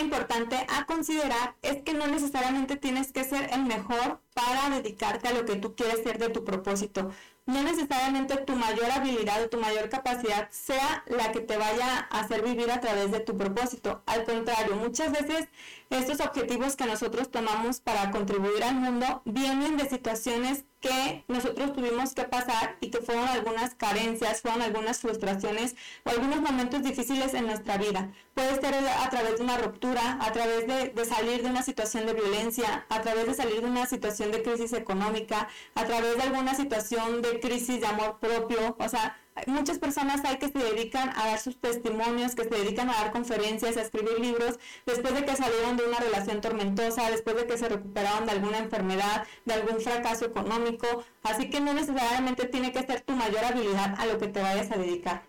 Importante 0.00 0.56
a 0.68 0.86
considerar 0.86 1.54
es 1.62 1.82
que 1.82 1.94
no 1.94 2.06
necesariamente 2.06 2.76
tienes 2.76 3.12
que 3.12 3.24
ser 3.24 3.50
el 3.52 3.64
mejor 3.64 4.20
para 4.34 4.70
dedicarte 4.70 5.28
a 5.28 5.32
lo 5.32 5.44
que 5.44 5.56
tú 5.56 5.74
quieres 5.74 6.02
ser 6.02 6.18
de 6.18 6.28
tu 6.28 6.44
propósito. 6.44 7.10
No 7.46 7.62
necesariamente 7.62 8.36
tu 8.36 8.54
mayor 8.54 8.90
habilidad 8.90 9.42
o 9.42 9.48
tu 9.48 9.58
mayor 9.58 9.88
capacidad 9.88 10.48
sea 10.50 11.02
la 11.06 11.32
que 11.32 11.40
te 11.40 11.56
vaya 11.56 12.06
a 12.10 12.20
hacer 12.20 12.42
vivir 12.42 12.70
a 12.70 12.80
través 12.80 13.10
de 13.10 13.20
tu 13.20 13.36
propósito. 13.36 14.02
Al 14.06 14.24
contrario, 14.24 14.76
muchas 14.76 15.12
veces 15.12 15.48
estos 15.90 16.20
objetivos 16.20 16.76
que 16.76 16.84
nosotros 16.84 17.30
tomamos 17.30 17.80
para 17.80 18.10
contribuir 18.10 18.62
al 18.64 18.74
mundo 18.74 19.22
vienen 19.24 19.76
de 19.78 19.88
situaciones 19.88 20.64
que 20.80 21.24
nosotros 21.28 21.72
tuvimos 21.72 22.14
que 22.14 22.24
pasar 22.24 22.76
y 22.80 22.90
que 22.90 22.98
fueron 22.98 23.26
algunas 23.28 23.74
carencias, 23.74 24.42
fueron 24.42 24.62
algunas 24.62 25.00
frustraciones 25.00 25.74
o 26.04 26.10
algunos 26.10 26.40
momentos 26.40 26.82
difíciles 26.82 27.34
en 27.34 27.46
nuestra 27.46 27.78
vida. 27.78 28.12
Puede 28.34 28.60
ser 28.60 28.74
a 28.74 29.10
través 29.10 29.38
de 29.38 29.44
una 29.44 29.58
ruptura, 29.58 30.18
a 30.20 30.32
través 30.32 30.66
de, 30.66 30.90
de, 30.90 31.04
salir 31.04 31.42
de 31.42 31.50
una 31.50 31.62
situación 31.62 32.06
de 32.06 32.14
violencia, 32.14 32.86
a 32.88 33.02
través 33.02 33.26
de 33.26 33.34
salir 33.34 33.60
de 33.60 33.66
una 33.66 33.86
situación 33.86 34.30
de 34.30 34.42
crisis 34.42 34.72
económica, 34.72 35.48
a 35.74 35.84
través 35.84 36.16
de 36.16 36.22
alguna 36.22 36.54
situación 36.54 37.22
de 37.22 37.40
crisis 37.40 37.80
de 37.80 37.86
amor 37.86 38.18
propio, 38.20 38.76
o 38.78 38.88
sea, 38.88 39.16
muchas 39.46 39.78
personas 39.78 40.24
hay 40.24 40.38
que 40.38 40.48
se 40.48 40.58
dedican 40.58 41.10
a 41.10 41.26
dar 41.26 41.38
sus 41.38 41.60
testimonios, 41.60 42.34
que 42.34 42.44
se 42.44 42.50
dedican 42.50 42.90
a 42.90 42.94
dar 42.94 43.12
conferencias, 43.12 43.76
a 43.76 43.82
escribir 43.82 44.18
libros, 44.20 44.58
después 44.86 45.14
de 45.14 45.24
que 45.24 45.36
salieron 45.36 45.76
de 45.76 45.86
una 45.86 45.98
relación 45.98 46.40
tormentosa, 46.40 47.10
después 47.10 47.36
de 47.36 47.46
que 47.46 47.58
se 47.58 47.68
recuperaron 47.68 48.26
de 48.26 48.32
alguna 48.32 48.58
enfermedad, 48.58 49.26
de 49.44 49.54
algún 49.54 49.80
fracaso 49.80 50.26
económico. 50.26 51.04
Así 51.22 51.50
que 51.50 51.60
no 51.60 51.74
necesariamente 51.74 52.46
tiene 52.46 52.72
que 52.72 52.82
ser 52.82 53.00
tu 53.02 53.12
mayor 53.14 53.44
habilidad 53.44 53.94
a 53.98 54.06
lo 54.06 54.18
que 54.18 54.28
te 54.28 54.40
vayas 54.40 54.70
a 54.70 54.76
dedicar. 54.76 55.22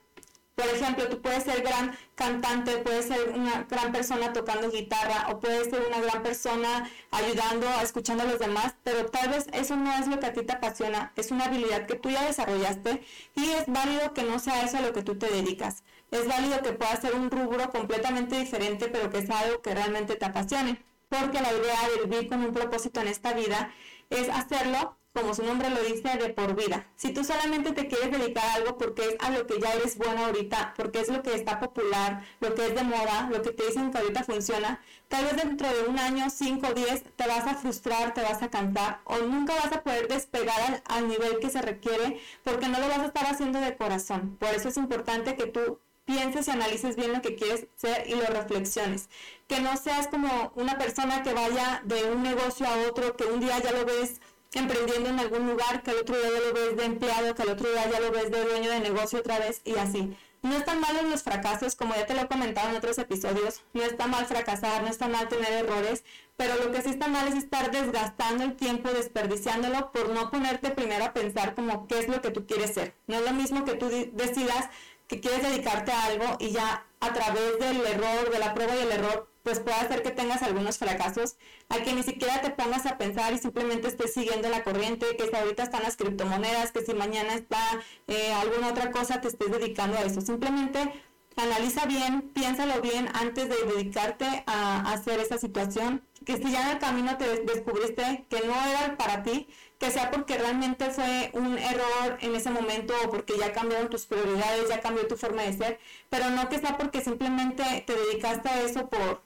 Por 0.60 0.68
ejemplo, 0.68 1.08
tú 1.08 1.22
puedes 1.22 1.46
ser 1.46 1.62
gran 1.62 1.98
cantante, 2.16 2.80
puedes 2.80 3.06
ser 3.06 3.30
una 3.30 3.66
gran 3.70 3.94
persona 3.94 4.34
tocando 4.34 4.70
guitarra 4.70 5.30
o 5.30 5.40
puedes 5.40 5.70
ser 5.70 5.86
una 5.88 6.02
gran 6.02 6.22
persona 6.22 6.90
ayudando, 7.12 7.66
escuchando 7.82 8.24
a 8.24 8.26
los 8.26 8.40
demás, 8.40 8.76
pero 8.84 9.06
tal 9.06 9.30
vez 9.30 9.48
eso 9.54 9.78
no 9.78 9.90
es 9.94 10.08
lo 10.08 10.20
que 10.20 10.26
a 10.26 10.34
ti 10.34 10.44
te 10.44 10.52
apasiona, 10.52 11.14
es 11.16 11.32
una 11.32 11.46
habilidad 11.46 11.86
que 11.86 11.96
tú 11.96 12.10
ya 12.10 12.26
desarrollaste 12.26 13.02
y 13.36 13.52
es 13.52 13.68
válido 13.68 14.14
que 14.14 14.24
no 14.24 14.38
sea 14.38 14.66
eso 14.66 14.80
a 14.80 14.82
lo 14.82 14.92
que 14.92 15.02
tú 15.02 15.18
te 15.18 15.32
dedicas. 15.32 15.86
Es 16.12 16.28
válido 16.28 16.62
que 16.62 16.74
pueda 16.74 16.94
ser 17.00 17.16
un 17.16 17.32
rubro 17.32 17.70
completamente 17.70 18.38
diferente, 18.38 18.90
pero 18.90 19.10
que 19.10 19.26
sea 19.26 19.40
algo 19.40 19.62
que 19.62 19.74
realmente 19.74 20.18
te 20.18 20.26
apasione, 20.26 20.84
porque 21.08 21.40
la 21.40 21.54
idea 21.54 21.88
de 21.88 22.06
vivir 22.06 22.28
con 22.28 22.44
un 22.44 22.52
propósito 22.52 23.00
en 23.00 23.08
esta 23.08 23.32
vida 23.32 23.72
es 24.10 24.28
hacerlo 24.28 24.99
como 25.14 25.34
su 25.34 25.44
nombre 25.44 25.70
lo 25.70 25.82
dice, 25.84 26.18
de 26.18 26.30
por 26.30 26.56
vida. 26.56 26.88
Si 26.96 27.12
tú 27.14 27.24
solamente 27.24 27.72
te 27.72 27.88
quieres 27.88 28.12
dedicar 28.12 28.46
a 28.46 28.54
algo 28.56 28.78
porque 28.78 29.02
es 29.02 29.16
a 29.20 29.32
lo 29.32 29.48
que 29.48 29.60
ya 29.60 29.74
eres 29.74 29.98
bueno 29.98 30.26
ahorita, 30.26 30.74
porque 30.78 31.02
es 31.02 31.10
lo 31.10 31.24
que 31.24 31.34
está 31.34 31.60
popular, 31.60 32.24
lo 32.40 32.54
que 32.54 32.68
es 32.68 32.76
de 32.76 32.84
moda, 32.84 33.30
lo 33.32 33.42
que 33.42 33.52
te 33.52 33.66
dicen 33.66 33.92
que 33.92 33.98
ahorita 33.98 34.24
funciona, 34.24 34.82
tal 35.08 35.26
vez 35.26 35.36
dentro 35.36 35.68
de 35.68 35.84
un 35.90 35.98
año, 36.00 36.30
5 36.30 36.68
o 36.68 36.74
10, 36.74 37.04
te 37.16 37.28
vas 37.28 37.46
a 37.48 37.56
frustrar, 37.56 38.14
te 38.14 38.22
vas 38.22 38.42
a 38.42 38.50
cansar 38.50 39.02
o 39.06 39.18
nunca 39.20 39.56
vas 39.56 39.72
a 39.72 39.84
poder 39.84 40.08
despegar 40.08 40.60
al, 40.62 40.84
al 40.86 41.08
nivel 41.08 41.40
que 41.40 41.50
se 41.50 41.62
requiere 41.62 42.20
porque 42.44 42.68
no 42.68 42.80
lo 42.80 42.88
vas 42.88 43.00
a 43.00 43.06
estar 43.06 43.26
haciendo 43.26 43.60
de 43.60 43.76
corazón. 43.76 44.38
Por 44.40 44.50
eso 44.50 44.70
es 44.70 44.78
importante 44.78 45.36
que 45.36 45.48
tú 45.48 45.80
pienses 46.10 46.48
y 46.48 46.52
analices 46.52 46.96
bien 46.96 47.14
lo 47.14 47.22
que 47.22 47.36
quieres 47.36 47.68
ser 47.76 48.08
y 48.08 48.16
lo 48.16 48.26
reflexiones. 48.26 49.10
Que 49.48 49.62
no 49.62 49.78
seas 49.78 50.08
como 50.08 50.52
una 50.56 50.76
persona 50.78 51.22
que 51.22 51.36
vaya 51.36 51.82
de 51.86 52.06
un 52.12 52.24
negocio 52.24 52.66
a 52.66 52.90
otro, 52.90 53.16
que 53.16 53.26
un 53.26 53.40
día 53.40 53.60
ya 53.60 53.72
lo 53.72 53.86
ves 53.86 54.20
emprendiendo 54.54 55.10
en 55.10 55.20
algún 55.20 55.48
lugar, 55.48 55.84
que 55.84 55.92
el 55.92 55.98
otro 55.98 56.18
día 56.18 56.30
ya 56.30 56.48
lo 56.48 56.54
ves 56.54 56.78
de 56.78 56.86
empleado, 56.86 57.36
que 57.36 57.44
el 57.44 57.50
otro 57.50 57.70
día 57.70 57.90
ya 57.90 58.00
lo 58.00 58.12
ves 58.12 58.32
de 58.32 58.44
dueño 58.44 58.72
de 58.72 58.80
negocio 58.80 59.20
otra 59.20 59.40
vez 59.40 59.62
y 59.64 59.76
así. 59.78 60.16
No 60.42 60.56
están 60.56 60.80
malos 60.80 61.04
los 61.04 61.24
fracasos, 61.24 61.76
como 61.76 61.96
ya 61.96 62.06
te 62.06 62.14
lo 62.14 62.22
he 62.22 62.28
comentado 62.28 62.70
en 62.70 62.78
otros 62.78 62.98
episodios, 62.98 63.62
no 63.74 63.84
está 63.84 64.08
mal 64.08 64.26
fracasar, 64.26 64.82
no 64.82 64.88
está 64.88 65.10
mal 65.10 65.28
tener 65.28 65.52
errores, 65.52 66.06
pero 66.38 66.56
lo 66.56 66.72
que 66.72 66.82
sí 66.82 66.92
está 66.92 67.10
mal 67.10 67.28
es 67.28 67.36
estar 67.36 67.72
desgastando 67.72 68.46
el 68.46 68.56
tiempo, 68.56 68.90
desperdiciándolo 68.90 69.92
por 69.92 70.10
no 70.10 70.32
ponerte 70.32 70.72
primero 70.72 71.04
a 71.04 71.14
pensar 71.14 71.56
como 71.56 71.88
qué 71.88 72.00
es 72.00 72.08
lo 72.08 72.22
que 72.22 72.32
tú 72.32 72.48
quieres 72.48 72.74
ser. 72.74 72.96
No 73.08 73.18
es 73.18 73.24
lo 73.24 73.34
mismo 73.34 73.66
que 73.66 73.74
tú 73.74 73.90
decidas 74.14 74.70
que 75.10 75.20
quieres 75.20 75.42
dedicarte 75.42 75.92
a 75.92 76.06
algo 76.06 76.38
y 76.40 76.52
ya 76.52 76.86
a 77.02 77.14
través 77.14 77.60
del 77.60 77.86
error, 77.86 78.32
de 78.32 78.40
la 78.40 78.54
prueba 78.54 78.76
y 78.76 78.80
el 78.80 78.92
error, 78.92 79.29
pues 79.44 79.60
puede 79.60 79.78
hacer 79.78 80.04
que 80.04 80.12
tengas 80.12 80.42
algunos 80.44 80.78
fracasos, 80.78 81.36
a 81.70 81.78
que 81.78 81.94
ni 81.94 82.04
siquiera 82.04 82.42
te 82.42 82.50
pongas 82.52 82.86
a 82.86 82.98
pensar 82.98 83.34
y 83.34 83.38
simplemente 83.38 83.88
estés 83.88 84.14
siguiendo 84.14 84.50
la 84.50 84.64
corriente, 84.64 85.06
que 85.18 85.28
si 85.28 85.36
ahorita 85.36 85.64
están 85.64 85.84
las 85.84 85.98
criptomonedas, 85.98 86.72
que 86.72 86.86
si 86.86 86.94
mañana 86.94 87.34
está 87.34 87.60
eh, 88.08 88.34
alguna 88.34 88.70
otra 88.70 88.92
cosa, 88.92 89.22
te 89.22 89.28
estés 89.28 89.52
dedicando 89.52 89.98
a 89.98 90.02
eso. 90.02 90.22
Simplemente 90.22 90.94
analiza 91.36 91.86
bien, 91.86 92.22
piénsalo 92.34 92.82
bien 92.82 93.10
antes 93.14 93.50
de 93.50 93.56
dedicarte 93.74 94.44
a, 94.46 94.92
hacer 94.92 95.20
esa 95.20 95.38
situación, 95.38 96.04
que 96.26 96.38
si 96.38 96.52
ya 96.52 96.64
en 96.64 96.76
el 96.76 96.80
camino 96.80 97.18
te 97.18 97.44
descubriste 97.44 98.26
que 98.30 98.42
no 98.46 98.54
era 98.54 98.98
para 98.98 99.24
ti, 99.24 99.48
que 99.80 99.92
sea 99.92 100.12
porque 100.12 100.38
realmente 100.38 100.90
fue 100.90 101.32
un 101.34 101.58
error 101.58 102.18
en 102.20 102.36
ese 102.36 102.50
momento 102.50 102.94
o 103.06 103.10
porque 103.10 103.38
ya 103.38 103.54
cambiaron 103.54 103.90
tus 103.90 104.06
prioridades, 104.06 104.68
ya 104.68 104.82
cambió 104.82 105.08
tu 105.08 105.16
forma 105.16 105.44
de 105.44 105.54
ser, 105.54 105.80
pero 106.10 106.30
no 106.30 106.50
que 106.50 106.60
sea 106.60 106.78
porque 106.78 107.02
simplemente 107.02 107.84
te 107.88 107.94
dedicaste 107.94 108.50
a 108.50 108.62
eso 108.62 108.90
por, 108.90 109.22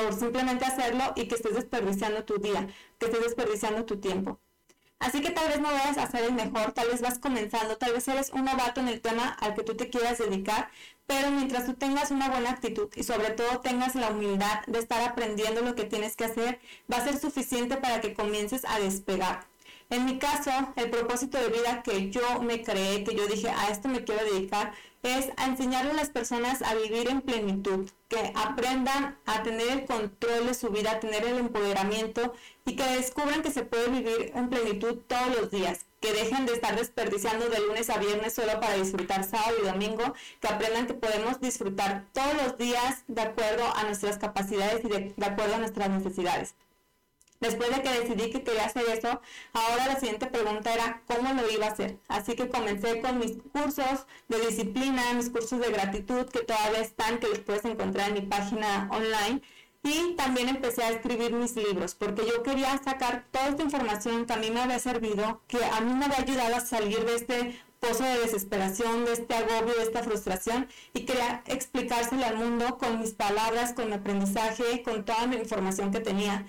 por 0.00 0.12
simplemente 0.12 0.64
hacerlo 0.64 1.12
y 1.16 1.26
que 1.26 1.36
estés 1.36 1.54
desperdiciando 1.54 2.24
tu 2.24 2.38
día, 2.38 2.68
que 2.98 3.06
estés 3.06 3.22
desperdiciando 3.22 3.84
tu 3.84 3.98
tiempo. 3.98 4.40
Así 4.98 5.20
que 5.20 5.30
tal 5.30 5.48
vez 5.48 5.60
no 5.60 5.70
vayas 5.70 5.98
a 5.98 6.10
ser 6.10 6.24
el 6.24 6.32
mejor, 6.32 6.72
tal 6.72 6.88
vez 6.88 7.02
vas 7.02 7.18
comenzando, 7.18 7.76
tal 7.76 7.92
vez 7.92 8.08
eres 8.08 8.30
un 8.30 8.44
novato 8.44 8.80
en 8.80 8.88
el 8.88 9.00
tema 9.00 9.28
al 9.40 9.54
que 9.54 9.62
tú 9.62 9.76
te 9.76 9.90
quieras 9.90 10.18
dedicar, 10.18 10.70
pero 11.06 11.30
mientras 11.30 11.66
tú 11.66 11.74
tengas 11.74 12.10
una 12.10 12.30
buena 12.30 12.50
actitud 12.50 12.88
y 12.94 13.02
sobre 13.02 13.30
todo 13.30 13.60
tengas 13.60 13.94
la 13.94 14.08
humildad 14.10 14.64
de 14.66 14.78
estar 14.78 15.02
aprendiendo 15.02 15.60
lo 15.60 15.74
que 15.74 15.84
tienes 15.84 16.16
que 16.16 16.24
hacer, 16.24 16.58
va 16.90 16.98
a 16.98 17.04
ser 17.04 17.18
suficiente 17.18 17.76
para 17.76 18.00
que 18.00 18.14
comiences 18.14 18.64
a 18.64 18.78
despegar. 18.78 19.46
En 19.94 20.06
mi 20.06 20.18
caso, 20.18 20.50
el 20.74 20.90
propósito 20.90 21.38
de 21.38 21.50
vida 21.50 21.84
que 21.84 22.10
yo 22.10 22.42
me 22.42 22.64
creé, 22.64 23.04
que 23.04 23.14
yo 23.14 23.28
dije, 23.28 23.48
a 23.48 23.68
esto 23.68 23.86
me 23.86 24.02
quiero 24.02 24.24
dedicar, 24.24 24.72
es 25.04 25.28
a 25.36 25.44
enseñarle 25.44 25.92
a 25.92 25.94
las 25.94 26.10
personas 26.10 26.62
a 26.62 26.74
vivir 26.74 27.08
en 27.08 27.20
plenitud, 27.20 27.88
que 28.08 28.32
aprendan 28.34 29.16
a 29.24 29.44
tener 29.44 29.68
el 29.68 29.84
control 29.84 30.48
de 30.48 30.54
su 30.54 30.70
vida, 30.70 30.90
a 30.90 30.98
tener 30.98 31.24
el 31.24 31.38
empoderamiento 31.38 32.34
y 32.66 32.74
que 32.74 32.82
descubran 32.82 33.42
que 33.42 33.52
se 33.52 33.62
puede 33.62 33.88
vivir 33.88 34.32
en 34.34 34.48
plenitud 34.48 34.96
todos 35.06 35.28
los 35.40 35.52
días, 35.52 35.86
que 36.00 36.12
dejen 36.12 36.44
de 36.44 36.54
estar 36.54 36.74
desperdiciando 36.74 37.48
de 37.48 37.60
lunes 37.60 37.88
a 37.88 37.98
viernes 37.98 38.34
solo 38.34 38.58
para 38.58 38.74
disfrutar 38.74 39.22
sábado 39.22 39.54
y 39.62 39.66
domingo, 39.66 40.12
que 40.40 40.48
aprendan 40.48 40.88
que 40.88 40.94
podemos 40.94 41.40
disfrutar 41.40 42.06
todos 42.12 42.34
los 42.42 42.58
días 42.58 43.04
de 43.06 43.22
acuerdo 43.22 43.62
a 43.76 43.84
nuestras 43.84 44.18
capacidades 44.18 44.84
y 44.84 44.88
de, 44.88 45.14
de 45.16 45.24
acuerdo 45.26 45.54
a 45.54 45.58
nuestras 45.58 45.88
necesidades. 45.88 46.56
Después 47.40 47.70
de 47.70 47.82
que 47.82 48.00
decidí 48.00 48.30
que 48.30 48.42
quería 48.42 48.64
hacer 48.64 48.84
eso, 48.88 49.20
ahora 49.52 49.86
la 49.86 50.00
siguiente 50.00 50.26
pregunta 50.26 50.72
era 50.72 51.02
cómo 51.06 51.32
lo 51.34 51.50
iba 51.50 51.66
a 51.66 51.70
hacer. 51.70 51.98
Así 52.08 52.34
que 52.34 52.48
comencé 52.48 53.00
con 53.00 53.18
mis 53.18 53.36
cursos 53.52 54.06
de 54.28 54.40
disciplina, 54.46 55.12
mis 55.14 55.30
cursos 55.30 55.60
de 55.60 55.70
gratitud 55.70 56.26
que 56.26 56.40
todavía 56.40 56.80
están, 56.80 57.18
que 57.18 57.28
los 57.28 57.40
puedes 57.40 57.64
encontrar 57.64 58.08
en 58.08 58.14
mi 58.14 58.20
página 58.22 58.88
online. 58.90 59.42
Y 59.82 60.14
también 60.14 60.48
empecé 60.48 60.82
a 60.82 60.90
escribir 60.90 61.34
mis 61.34 61.54
libros, 61.56 61.94
porque 61.94 62.24
yo 62.26 62.42
quería 62.42 62.80
sacar 62.82 63.26
toda 63.30 63.48
esta 63.48 63.62
información 63.64 64.24
que 64.24 64.32
a 64.32 64.38
mí 64.38 64.50
me 64.50 64.62
había 64.62 64.78
servido, 64.78 65.42
que 65.46 65.62
a 65.62 65.80
mí 65.82 65.92
me 65.92 66.06
había 66.06 66.20
ayudado 66.20 66.56
a 66.56 66.60
salir 66.60 67.04
de 67.04 67.14
este 67.14 67.60
pozo 67.80 68.02
de 68.02 68.20
desesperación, 68.20 69.04
de 69.04 69.12
este 69.12 69.34
agobio, 69.34 69.74
de 69.74 69.82
esta 69.82 70.02
frustración, 70.02 70.68
y 70.94 71.04
quería 71.04 71.42
explicárselo 71.46 72.24
al 72.24 72.36
mundo 72.38 72.78
con 72.78 72.98
mis 72.98 73.12
palabras, 73.12 73.74
con 73.74 73.88
mi 73.88 73.92
aprendizaje, 73.92 74.82
con 74.82 75.04
toda 75.04 75.26
mi 75.26 75.36
información 75.36 75.90
que 75.90 76.00
tenía 76.00 76.46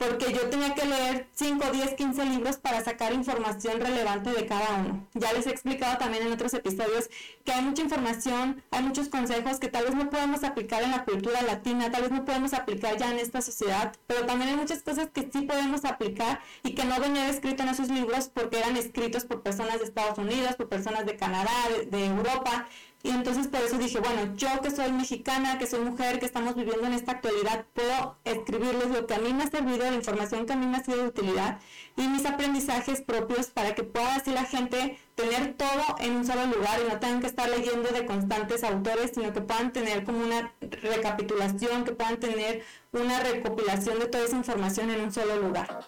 porque 0.00 0.32
yo 0.32 0.48
tenía 0.48 0.74
que 0.74 0.86
leer 0.86 1.26
5, 1.34 1.72
10, 1.72 1.92
15 1.92 2.24
libros 2.24 2.56
para 2.56 2.82
sacar 2.82 3.12
información 3.12 3.82
relevante 3.82 4.30
de 4.30 4.46
cada 4.46 4.76
uno. 4.76 5.06
Ya 5.12 5.30
les 5.34 5.46
he 5.46 5.50
explicado 5.50 5.98
también 5.98 6.26
en 6.26 6.32
otros 6.32 6.54
episodios 6.54 7.10
que 7.44 7.52
hay 7.52 7.62
mucha 7.62 7.82
información, 7.82 8.62
hay 8.70 8.82
muchos 8.82 9.10
consejos 9.10 9.58
que 9.58 9.68
tal 9.68 9.84
vez 9.84 9.94
no 9.94 10.08
podemos 10.08 10.42
aplicar 10.42 10.82
en 10.82 10.92
la 10.92 11.04
cultura 11.04 11.42
latina, 11.42 11.90
tal 11.90 12.00
vez 12.00 12.12
no 12.12 12.24
podemos 12.24 12.54
aplicar 12.54 12.96
ya 12.96 13.10
en 13.10 13.18
esta 13.18 13.42
sociedad, 13.42 13.92
pero 14.06 14.24
también 14.24 14.52
hay 14.52 14.56
muchas 14.56 14.82
cosas 14.82 15.10
que 15.10 15.28
sí 15.30 15.42
podemos 15.42 15.84
aplicar 15.84 16.40
y 16.62 16.74
que 16.74 16.86
no 16.86 16.98
venía 16.98 17.28
escrito 17.28 17.62
en 17.62 17.68
esos 17.68 17.90
libros 17.90 18.30
porque 18.32 18.58
eran 18.58 18.78
escritos 18.78 19.26
por 19.26 19.42
personas 19.42 19.80
de 19.80 19.84
Estados 19.84 20.16
Unidos, 20.16 20.56
por 20.56 20.70
personas 20.70 21.04
de 21.04 21.16
Canadá, 21.16 21.52
de 21.90 22.06
Europa. 22.06 22.66
Y 23.02 23.10
entonces 23.10 23.48
por 23.48 23.60
eso 23.60 23.78
dije, 23.78 23.98
bueno, 23.98 24.34
yo 24.36 24.60
que 24.60 24.70
soy 24.70 24.92
mexicana, 24.92 25.58
que 25.58 25.66
soy 25.66 25.80
mujer, 25.80 26.18
que 26.20 26.26
estamos 26.26 26.54
viviendo 26.54 26.86
en 26.86 26.92
esta 26.92 27.12
actualidad, 27.12 27.64
puedo 27.72 28.18
escribirles 28.24 28.88
lo 28.88 29.06
que 29.06 29.14
a 29.14 29.18
mí 29.18 29.32
me 29.32 29.44
ha 29.44 29.50
servido, 29.50 29.78
la 29.78 29.94
información 29.94 30.44
que 30.44 30.52
a 30.52 30.56
mí 30.56 30.66
me 30.66 30.76
ha 30.76 30.84
sido 30.84 30.98
de 30.98 31.06
utilidad 31.06 31.58
y 31.96 32.06
mis 32.08 32.26
aprendizajes 32.26 33.00
propios 33.00 33.46
para 33.46 33.74
que 33.74 33.84
pueda 33.84 34.16
así 34.16 34.32
la 34.32 34.44
gente 34.44 34.98
tener 35.14 35.54
todo 35.54 35.96
en 35.98 36.16
un 36.16 36.26
solo 36.26 36.44
lugar 36.46 36.80
y 36.84 36.90
no 36.90 36.98
tengan 36.98 37.20
que 37.20 37.26
estar 37.26 37.48
leyendo 37.48 37.88
de 37.90 38.04
constantes 38.04 38.64
autores, 38.64 39.12
sino 39.14 39.32
que 39.32 39.40
puedan 39.40 39.72
tener 39.72 40.04
como 40.04 40.22
una 40.22 40.52
recapitulación, 40.60 41.84
que 41.84 41.92
puedan 41.92 42.18
tener 42.20 42.64
una 42.92 43.20
recopilación 43.20 43.98
de 43.98 44.06
toda 44.06 44.24
esa 44.24 44.36
información 44.36 44.90
en 44.90 45.00
un 45.00 45.12
solo 45.12 45.36
lugar. 45.36 45.86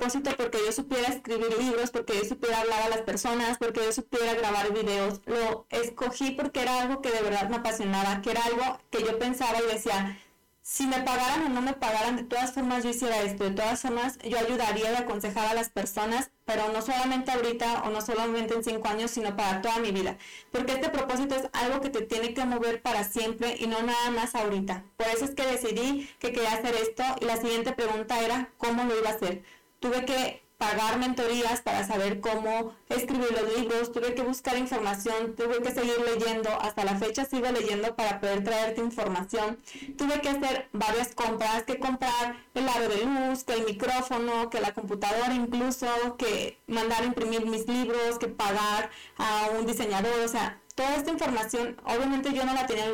Propósito 0.00 0.30
porque 0.36 0.58
yo 0.64 0.72
supiera 0.72 1.08
escribir 1.08 1.56
libros, 1.58 1.90
porque 1.90 2.14
yo 2.16 2.24
supiera 2.24 2.60
hablar 2.60 2.82
a 2.82 2.88
las 2.88 3.02
personas, 3.02 3.58
porque 3.58 3.80
yo 3.84 3.92
supiera 3.92 4.32
grabar 4.34 4.72
videos. 4.72 5.20
Lo 5.26 5.66
escogí 5.68 6.30
porque 6.30 6.62
era 6.62 6.80
algo 6.80 7.02
que 7.02 7.10
de 7.10 7.20
verdad 7.20 7.50
me 7.50 7.56
apasionaba, 7.56 8.22
que 8.22 8.30
era 8.30 8.42
algo 8.44 8.78
que 8.90 9.02
yo 9.02 9.18
pensaba 9.18 9.58
y 9.60 9.72
decía, 9.72 10.18
si 10.62 10.86
me 10.86 11.02
pagaran 11.02 11.46
o 11.46 11.48
no 11.50 11.60
me 11.60 11.74
pagaran, 11.74 12.16
de 12.16 12.22
todas 12.22 12.52
formas 12.52 12.82
yo 12.82 12.90
hiciera 12.90 13.20
esto, 13.22 13.44
de 13.44 13.50
todas 13.50 13.82
formas 13.82 14.18
yo 14.18 14.38
ayudaría 14.38 14.92
y 14.92 14.94
aconsejar 14.94 15.48
a 15.48 15.54
las 15.54 15.68
personas, 15.68 16.30
pero 16.46 16.68
no 16.72 16.80
solamente 16.80 17.30
ahorita 17.30 17.82
o 17.82 17.90
no 17.90 18.00
solamente 18.00 18.54
en 18.54 18.64
cinco 18.64 18.88
años, 18.88 19.10
sino 19.10 19.36
para 19.36 19.60
toda 19.60 19.78
mi 19.80 19.90
vida. 19.90 20.16
Porque 20.50 20.72
este 20.72 20.88
propósito 20.88 21.34
es 21.34 21.48
algo 21.52 21.80
que 21.80 21.90
te 21.90 22.02
tiene 22.02 22.32
que 22.32 22.44
mover 22.46 22.80
para 22.80 23.04
siempre 23.04 23.56
y 23.58 23.66
no 23.66 23.82
nada 23.82 24.10
más 24.10 24.34
ahorita. 24.34 24.84
Por 24.96 25.08
eso 25.08 25.26
es 25.26 25.34
que 25.34 25.46
decidí 25.46 26.08
que 26.18 26.32
quería 26.32 26.52
hacer 26.52 26.74
esto 26.74 27.02
y 27.20 27.26
la 27.26 27.36
siguiente 27.36 27.72
pregunta 27.72 28.20
era 28.20 28.50
cómo 28.56 28.84
lo 28.84 28.98
iba 28.98 29.10
a 29.10 29.14
hacer. 29.14 29.42
Tuve 29.80 30.04
que 30.04 30.42
pagar 30.60 30.98
mentorías 30.98 31.62
para 31.62 31.86
saber 31.86 32.20
cómo 32.20 32.74
escribir 32.90 33.32
los 33.32 33.58
libros, 33.58 33.92
tuve 33.92 34.14
que 34.14 34.20
buscar 34.20 34.58
información, 34.58 35.34
tuve 35.34 35.62
que 35.62 35.72
seguir 35.72 35.98
leyendo, 36.04 36.50
hasta 36.60 36.84
la 36.84 36.98
fecha 36.98 37.24
sigo 37.24 37.50
leyendo 37.50 37.96
para 37.96 38.20
poder 38.20 38.44
traerte 38.44 38.82
información, 38.82 39.58
tuve 39.96 40.20
que 40.20 40.28
hacer 40.28 40.68
varias 40.74 41.14
compras, 41.14 41.62
que 41.62 41.78
comprar 41.78 42.36
el 42.52 42.68
aro 42.68 42.90
de 42.90 43.06
luz, 43.06 43.44
que 43.44 43.54
el 43.54 43.64
micrófono, 43.64 44.50
que 44.50 44.60
la 44.60 44.74
computadora 44.74 45.32
incluso, 45.32 45.86
que 46.18 46.58
mandar 46.66 47.04
a 47.04 47.06
imprimir 47.06 47.46
mis 47.46 47.66
libros, 47.66 48.18
que 48.18 48.28
pagar 48.28 48.90
a 49.16 49.48
un 49.58 49.64
diseñador, 49.64 50.20
o 50.22 50.28
sea, 50.28 50.60
toda 50.74 50.94
esta 50.94 51.10
información, 51.10 51.80
obviamente 51.84 52.34
yo 52.34 52.44
no 52.44 52.52
la 52.52 52.66
tenía 52.66 52.84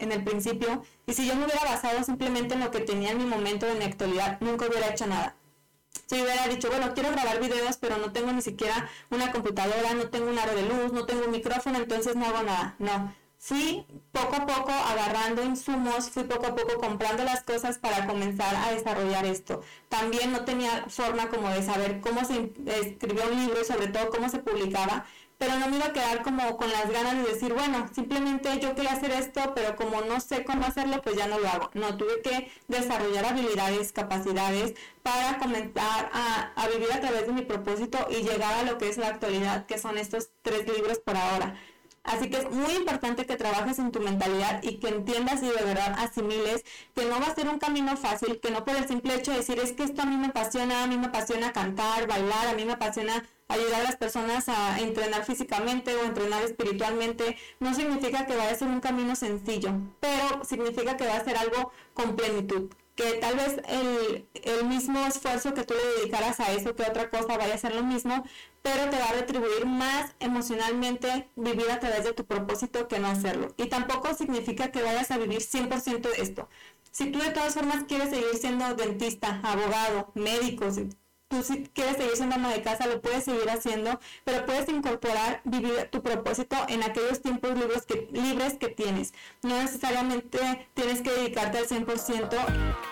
en 0.00 0.10
el 0.10 0.24
principio, 0.24 0.82
y 1.06 1.14
si 1.14 1.24
yo 1.24 1.36
me 1.36 1.44
hubiera 1.44 1.62
basado 1.62 2.02
simplemente 2.02 2.54
en 2.54 2.60
lo 2.60 2.72
que 2.72 2.80
tenía 2.80 3.12
en 3.12 3.18
mi 3.18 3.26
momento, 3.26 3.68
en 3.68 3.78
mi 3.78 3.84
actualidad, 3.84 4.40
nunca 4.40 4.66
hubiera 4.66 4.88
hecho 4.88 5.06
nada 5.06 5.36
si 6.06 6.20
hubiera 6.20 6.46
dicho, 6.48 6.68
bueno, 6.68 6.92
quiero 6.94 7.10
grabar 7.10 7.40
videos, 7.40 7.76
pero 7.76 7.96
no 7.98 8.12
tengo 8.12 8.32
ni 8.32 8.42
siquiera 8.42 8.88
una 9.10 9.32
computadora, 9.32 9.94
no 9.94 10.08
tengo 10.08 10.30
un 10.30 10.38
aro 10.38 10.54
de 10.54 10.62
luz, 10.62 10.92
no 10.92 11.06
tengo 11.06 11.24
un 11.24 11.30
micrófono, 11.30 11.78
entonces 11.78 12.16
no 12.16 12.26
hago 12.26 12.42
nada. 12.42 12.74
No, 12.78 13.14
fui 13.42 13.84
poco 14.12 14.36
a 14.36 14.46
poco 14.46 14.70
agarrando 14.70 15.42
insumos, 15.42 16.10
fui 16.10 16.22
poco 16.22 16.46
a 16.46 16.54
poco 16.54 16.78
comprando 16.78 17.24
las 17.24 17.42
cosas 17.42 17.76
para 17.76 18.06
comenzar 18.06 18.54
a 18.54 18.70
desarrollar 18.70 19.24
esto. 19.24 19.62
También 19.88 20.30
no 20.30 20.44
tenía 20.44 20.84
forma 20.88 21.28
como 21.28 21.48
de 21.48 21.62
saber 21.62 22.00
cómo 22.00 22.24
se 22.24 22.52
escribió 22.66 23.24
un 23.28 23.36
libro 23.36 23.60
y 23.60 23.64
sobre 23.64 23.88
todo 23.88 24.10
cómo 24.10 24.28
se 24.28 24.38
publicaba 24.38 25.06
pero 25.42 25.58
no 25.58 25.66
me 25.66 25.76
iba 25.76 25.86
a 25.86 25.92
quedar 25.92 26.22
como 26.22 26.56
con 26.56 26.70
las 26.70 26.88
ganas 26.88 27.16
de 27.16 27.32
decir, 27.32 27.52
bueno, 27.52 27.88
simplemente 27.92 28.60
yo 28.60 28.76
quería 28.76 28.92
hacer 28.92 29.10
esto, 29.10 29.54
pero 29.56 29.74
como 29.74 30.00
no 30.02 30.20
sé 30.20 30.44
cómo 30.44 30.64
hacerlo, 30.64 31.02
pues 31.02 31.16
ya 31.16 31.26
no 31.26 31.40
lo 31.40 31.48
hago. 31.48 31.68
No, 31.74 31.96
tuve 31.96 32.22
que 32.22 32.52
desarrollar 32.68 33.24
habilidades, 33.24 33.90
capacidades 33.90 34.74
para 35.02 35.38
comenzar 35.38 36.10
a, 36.12 36.52
a 36.54 36.68
vivir 36.68 36.92
a 36.92 37.00
través 37.00 37.26
de 37.26 37.32
mi 37.32 37.42
propósito 37.42 37.98
y 38.08 38.22
llegar 38.22 38.52
a 38.54 38.62
lo 38.62 38.78
que 38.78 38.88
es 38.88 38.98
la 38.98 39.08
actualidad, 39.08 39.66
que 39.66 39.78
son 39.78 39.98
estos 39.98 40.30
tres 40.42 40.64
libros 40.68 41.00
por 41.00 41.16
ahora. 41.16 41.56
Así 42.04 42.28
que 42.28 42.38
es 42.38 42.50
muy 42.50 42.72
importante 42.72 43.26
que 43.26 43.36
trabajes 43.36 43.78
en 43.78 43.92
tu 43.92 44.00
mentalidad 44.00 44.60
y 44.62 44.78
que 44.78 44.88
entiendas 44.88 45.40
y 45.42 45.46
de 45.46 45.64
verdad 45.64 45.94
asimiles 45.98 46.64
que 46.94 47.04
no 47.04 47.20
va 47.20 47.26
a 47.26 47.34
ser 47.34 47.48
un 47.48 47.58
camino 47.58 47.96
fácil, 47.96 48.40
que 48.40 48.50
no 48.50 48.64
por 48.64 48.74
el 48.74 48.88
simple 48.88 49.14
hecho 49.14 49.30
de 49.30 49.38
decir 49.38 49.60
es 49.60 49.72
que 49.72 49.84
esto 49.84 50.02
a 50.02 50.06
mí 50.06 50.16
me 50.16 50.28
apasiona, 50.28 50.82
a 50.82 50.86
mí 50.88 50.96
me 50.96 51.06
apasiona 51.06 51.52
cantar, 51.52 52.08
bailar, 52.08 52.48
a 52.48 52.54
mí 52.54 52.64
me 52.64 52.72
apasiona 52.72 53.24
ayudar 53.52 53.82
a 53.82 53.84
las 53.84 53.96
personas 53.96 54.48
a 54.48 54.80
entrenar 54.80 55.24
físicamente 55.24 55.94
o 55.94 56.04
entrenar 56.04 56.42
espiritualmente, 56.42 57.36
no 57.60 57.74
significa 57.74 58.26
que 58.26 58.36
vaya 58.36 58.50
a 58.50 58.56
ser 58.56 58.68
un 58.68 58.80
camino 58.80 59.14
sencillo, 59.14 59.72
pero 60.00 60.44
significa 60.44 60.96
que 60.96 61.06
va 61.06 61.16
a 61.16 61.24
ser 61.24 61.36
algo 61.36 61.72
con 61.94 62.16
plenitud, 62.16 62.70
que 62.96 63.14
tal 63.14 63.36
vez 63.36 63.56
el, 63.68 64.26
el, 64.42 64.64
mismo 64.66 65.06
esfuerzo 65.06 65.54
que 65.54 65.64
tú 65.64 65.74
le 65.74 66.00
dedicaras 66.00 66.40
a 66.40 66.52
eso, 66.52 66.74
que 66.74 66.82
otra 66.82 67.10
cosa 67.10 67.38
vaya 67.38 67.54
a 67.54 67.58
ser 67.58 67.74
lo 67.74 67.82
mismo, 67.82 68.24
pero 68.62 68.88
te 68.90 68.98
va 68.98 69.08
a 69.08 69.12
retribuir 69.12 69.66
más 69.66 70.14
emocionalmente 70.20 71.28
vivir 71.36 71.70
a 71.70 71.80
través 71.80 72.04
de 72.04 72.12
tu 72.12 72.24
propósito 72.24 72.88
que 72.88 72.98
no 72.98 73.08
hacerlo. 73.08 73.52
Y 73.56 73.66
tampoco 73.66 74.14
significa 74.14 74.70
que 74.70 74.82
vayas 74.82 75.10
a 75.10 75.18
vivir 75.18 75.40
100% 75.40 76.00
de 76.00 76.22
esto. 76.22 76.48
Si 76.92 77.10
tú 77.10 77.18
de 77.18 77.30
todas 77.30 77.54
formas 77.54 77.84
quieres 77.84 78.10
seguir 78.10 78.36
siendo 78.38 78.74
dentista, 78.74 79.40
abogado, 79.42 80.12
médico, 80.14 80.66
tú 81.28 81.42
si 81.42 81.64
quieres 81.72 81.96
seguir 81.96 82.16
siendo 82.16 82.34
ama 82.34 82.52
de 82.52 82.62
casa, 82.62 82.86
lo 82.86 83.00
puedes 83.00 83.24
seguir 83.24 83.48
haciendo, 83.48 83.98
pero 84.24 84.44
puedes 84.44 84.68
incorporar 84.68 85.40
vivir 85.44 85.88
tu 85.90 86.02
propósito 86.02 86.56
en 86.68 86.82
aquellos 86.82 87.22
tiempos 87.22 87.58
libres 87.58 87.86
que, 87.86 88.08
libres 88.12 88.54
que 88.54 88.68
tienes. 88.68 89.14
No 89.42 89.60
necesariamente 89.60 90.68
tienes 90.74 91.00
que 91.00 91.10
dedicarte 91.10 91.58
al 91.58 91.66
100%. 91.66 92.91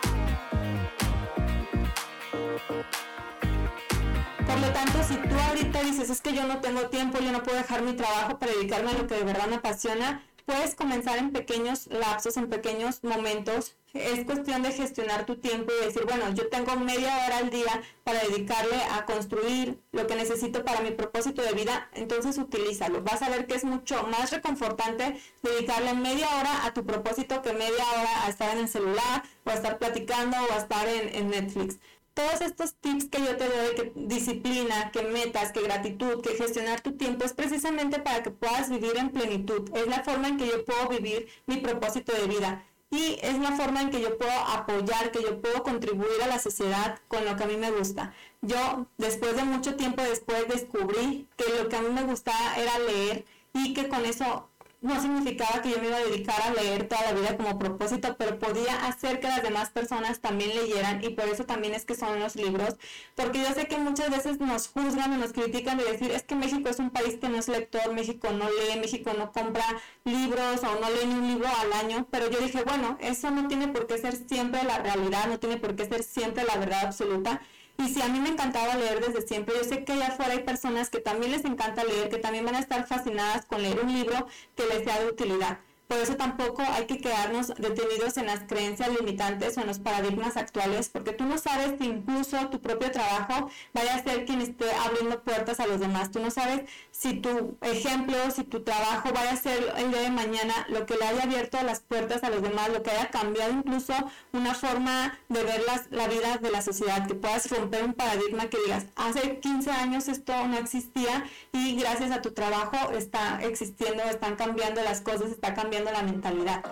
Por 4.60 4.68
lo 4.68 4.74
tanto, 4.74 5.02
si 5.02 5.14
tú 5.14 5.34
ahorita 5.48 5.82
dices, 5.84 6.10
es 6.10 6.20
que 6.20 6.34
yo 6.34 6.46
no 6.46 6.60
tengo 6.60 6.82
tiempo, 6.90 7.18
yo 7.18 7.32
no 7.32 7.42
puedo 7.42 7.56
dejar 7.56 7.80
mi 7.80 7.94
trabajo 7.94 8.38
para 8.38 8.52
dedicarme 8.52 8.90
a 8.90 8.98
lo 8.98 9.06
que 9.06 9.14
de 9.14 9.24
verdad 9.24 9.46
me 9.46 9.56
apasiona, 9.56 10.22
puedes 10.44 10.74
comenzar 10.74 11.16
en 11.16 11.32
pequeños 11.32 11.86
lapsos, 11.86 12.36
en 12.36 12.50
pequeños 12.50 13.02
momentos. 13.02 13.76
Es 13.94 14.22
cuestión 14.26 14.62
de 14.62 14.72
gestionar 14.72 15.24
tu 15.24 15.36
tiempo 15.36 15.72
y 15.72 15.86
decir, 15.86 16.04
bueno, 16.04 16.28
yo 16.34 16.48
tengo 16.50 16.76
media 16.76 17.24
hora 17.24 17.38
al 17.38 17.48
día 17.48 17.80
para 18.04 18.20
dedicarle 18.20 18.76
a 18.92 19.06
construir 19.06 19.80
lo 19.92 20.06
que 20.06 20.14
necesito 20.14 20.62
para 20.62 20.82
mi 20.82 20.90
propósito 20.90 21.40
de 21.40 21.54
vida, 21.54 21.88
entonces 21.94 22.36
utilízalo. 22.36 23.02
Vas 23.02 23.22
a 23.22 23.30
ver 23.30 23.46
que 23.46 23.54
es 23.54 23.64
mucho 23.64 24.06
más 24.08 24.30
reconfortante 24.30 25.18
dedicarle 25.42 25.94
media 25.94 26.28
hora 26.38 26.66
a 26.66 26.74
tu 26.74 26.84
propósito 26.84 27.40
que 27.40 27.54
media 27.54 27.84
hora 27.96 28.26
a 28.26 28.28
estar 28.28 28.54
en 28.54 28.58
el 28.58 28.68
celular 28.68 29.22
o 29.46 29.50
a 29.50 29.54
estar 29.54 29.78
platicando 29.78 30.36
o 30.36 30.52
a 30.52 30.58
estar 30.58 30.86
en, 30.86 31.14
en 31.14 31.30
Netflix 31.30 31.78
todos 32.20 32.40
estos 32.42 32.74
tips 32.74 33.06
que 33.06 33.18
yo 33.18 33.36
te 33.36 33.48
doy, 33.48 33.74
que 33.74 33.92
disciplina, 33.94 34.90
que 34.92 35.02
metas, 35.02 35.52
que 35.52 35.62
gratitud, 35.62 36.20
que 36.20 36.34
gestionar 36.34 36.82
tu 36.82 36.92
tiempo, 36.92 37.24
es 37.24 37.32
precisamente 37.32 37.98
para 37.98 38.22
que 38.22 38.30
puedas 38.30 38.68
vivir 38.68 38.96
en 38.98 39.10
plenitud. 39.10 39.70
Es 39.74 39.86
la 39.86 40.04
forma 40.04 40.28
en 40.28 40.36
que 40.36 40.46
yo 40.46 40.64
puedo 40.64 40.88
vivir 40.88 41.28
mi 41.46 41.56
propósito 41.56 42.12
de 42.12 42.26
vida. 42.26 42.66
Y 42.90 43.18
es 43.22 43.38
la 43.38 43.52
forma 43.52 43.80
en 43.80 43.90
que 43.90 44.02
yo 44.02 44.18
puedo 44.18 44.32
apoyar, 44.32 45.12
que 45.12 45.22
yo 45.22 45.40
puedo 45.40 45.62
contribuir 45.62 46.22
a 46.22 46.26
la 46.26 46.38
sociedad 46.38 46.98
con 47.08 47.24
lo 47.24 47.36
que 47.36 47.44
a 47.44 47.46
mí 47.46 47.56
me 47.56 47.70
gusta. 47.70 48.12
Yo, 48.42 48.86
después 48.98 49.36
de 49.36 49.44
mucho 49.44 49.76
tiempo 49.76 50.02
después, 50.02 50.46
descubrí 50.48 51.26
que 51.36 51.44
lo 51.56 51.68
que 51.68 51.76
a 51.76 51.82
mí 51.82 51.88
me 51.88 52.02
gustaba 52.02 52.56
era 52.56 52.78
leer 52.80 53.24
y 53.54 53.72
que 53.72 53.88
con 53.88 54.04
eso 54.04 54.49
no 54.80 55.00
significaba 55.00 55.60
que 55.60 55.70
yo 55.70 55.78
me 55.78 55.88
iba 55.88 55.96
a 55.96 56.04
dedicar 56.04 56.40
a 56.40 56.54
leer 56.54 56.88
toda 56.88 57.02
la 57.02 57.12
vida 57.12 57.36
como 57.36 57.58
propósito, 57.58 58.16
pero 58.18 58.38
podía 58.38 58.86
hacer 58.86 59.20
que 59.20 59.28
las 59.28 59.42
demás 59.42 59.70
personas 59.70 60.20
también 60.20 60.50
leyeran 60.56 61.04
y 61.04 61.10
por 61.10 61.26
eso 61.28 61.44
también 61.44 61.74
es 61.74 61.84
que 61.84 61.94
son 61.94 62.18
los 62.18 62.34
libros, 62.36 62.76
porque 63.14 63.40
yo 63.40 63.52
sé 63.52 63.66
que 63.68 63.76
muchas 63.76 64.10
veces 64.10 64.40
nos 64.40 64.68
juzgan 64.68 65.12
o 65.12 65.18
nos 65.18 65.32
critican 65.32 65.76
de 65.76 65.84
decir, 65.84 66.10
es 66.12 66.22
que 66.22 66.34
México 66.34 66.68
es 66.70 66.78
un 66.78 66.90
país 66.90 67.16
que 67.20 67.28
no 67.28 67.36
es 67.36 67.48
lector, 67.48 67.92
México 67.92 68.30
no 68.32 68.46
lee, 68.48 68.80
México 68.80 69.12
no 69.16 69.32
compra 69.32 69.64
libros 70.04 70.62
o 70.62 70.80
no 70.80 70.88
lee 70.90 71.06
ni 71.06 71.14
un 71.14 71.28
libro 71.28 71.48
al 71.48 71.72
año, 71.74 72.06
pero 72.10 72.30
yo 72.30 72.40
dije, 72.40 72.62
bueno, 72.64 72.96
eso 73.00 73.30
no 73.30 73.48
tiene 73.48 73.68
por 73.68 73.86
qué 73.86 73.98
ser 73.98 74.16
siempre 74.16 74.64
la 74.64 74.78
realidad, 74.78 75.26
no 75.28 75.38
tiene 75.38 75.58
por 75.58 75.76
qué 75.76 75.86
ser 75.86 76.02
siempre 76.02 76.44
la 76.44 76.56
verdad 76.56 76.86
absoluta 76.86 77.42
y 77.80 77.88
si 77.88 78.02
a 78.02 78.08
mí 78.08 78.20
me 78.20 78.28
encantaba 78.28 78.74
leer 78.74 79.00
desde 79.00 79.26
siempre, 79.26 79.54
yo 79.56 79.64
sé 79.64 79.84
que 79.84 79.92
allá 79.92 80.08
afuera 80.08 80.32
hay 80.32 80.44
personas 80.44 80.90
que 80.90 81.00
también 81.00 81.32
les 81.32 81.44
encanta 81.44 81.82
leer, 81.82 82.10
que 82.10 82.18
también 82.18 82.44
van 82.44 82.56
a 82.56 82.60
estar 82.60 82.86
fascinadas 82.86 83.46
con 83.46 83.62
leer 83.62 83.80
un 83.80 83.92
libro 83.92 84.26
que 84.54 84.66
les 84.66 84.84
sea 84.84 85.00
de 85.00 85.08
utilidad. 85.08 85.58
Por 85.90 85.98
eso 85.98 86.14
tampoco 86.14 86.62
hay 86.62 86.86
que 86.86 86.98
quedarnos 86.98 87.48
detenidos 87.48 88.16
en 88.16 88.26
las 88.26 88.44
creencias 88.44 88.90
limitantes 88.90 89.58
o 89.58 89.62
en 89.62 89.66
los 89.66 89.80
paradigmas 89.80 90.36
actuales, 90.36 90.88
porque 90.88 91.10
tú 91.10 91.24
no 91.24 91.36
sabes 91.36 91.80
si 91.80 91.86
incluso 91.86 92.48
tu 92.48 92.60
propio 92.60 92.92
trabajo 92.92 93.50
vaya 93.74 93.96
a 93.96 94.02
ser 94.04 94.24
quien 94.24 94.40
esté 94.40 94.66
abriendo 94.70 95.20
puertas 95.24 95.58
a 95.58 95.66
los 95.66 95.80
demás. 95.80 96.12
Tú 96.12 96.20
no 96.20 96.30
sabes 96.30 96.62
si 96.92 97.14
tu 97.14 97.56
ejemplo, 97.62 98.14
si 98.30 98.44
tu 98.44 98.62
trabajo 98.62 99.10
vaya 99.12 99.32
a 99.32 99.36
ser 99.36 99.74
el 99.78 99.90
día 99.90 100.02
de 100.02 100.10
mañana 100.12 100.54
lo 100.68 100.86
que 100.86 100.94
le 100.94 101.06
haya 101.06 101.24
abierto 101.24 101.60
las 101.64 101.80
puertas 101.80 102.22
a 102.22 102.30
los 102.30 102.40
demás, 102.40 102.68
lo 102.68 102.84
que 102.84 102.92
haya 102.92 103.10
cambiado 103.10 103.52
incluso 103.52 103.92
una 104.32 104.54
forma 104.54 105.18
de 105.28 105.42
ver 105.42 105.64
la 105.90 106.06
vida 106.06 106.36
de 106.36 106.52
la 106.52 106.62
sociedad, 106.62 107.04
que 107.08 107.16
puedas 107.16 107.50
romper 107.50 107.82
un 107.82 107.94
paradigma 107.94 108.46
que 108.46 108.58
digas, 108.64 108.86
hace 108.94 109.40
15 109.40 109.72
años 109.72 110.06
esto 110.06 110.46
no 110.46 110.56
existía 110.56 111.24
y 111.52 111.74
gracias 111.74 112.12
a 112.12 112.22
tu 112.22 112.30
trabajo 112.30 112.92
está 112.92 113.40
existiendo, 113.42 114.04
están 114.04 114.36
cambiando 114.36 114.84
las 114.84 115.00
cosas, 115.00 115.32
está 115.32 115.52
cambiando 115.52 115.79
la 115.84 116.02
mentalidad. 116.02 116.62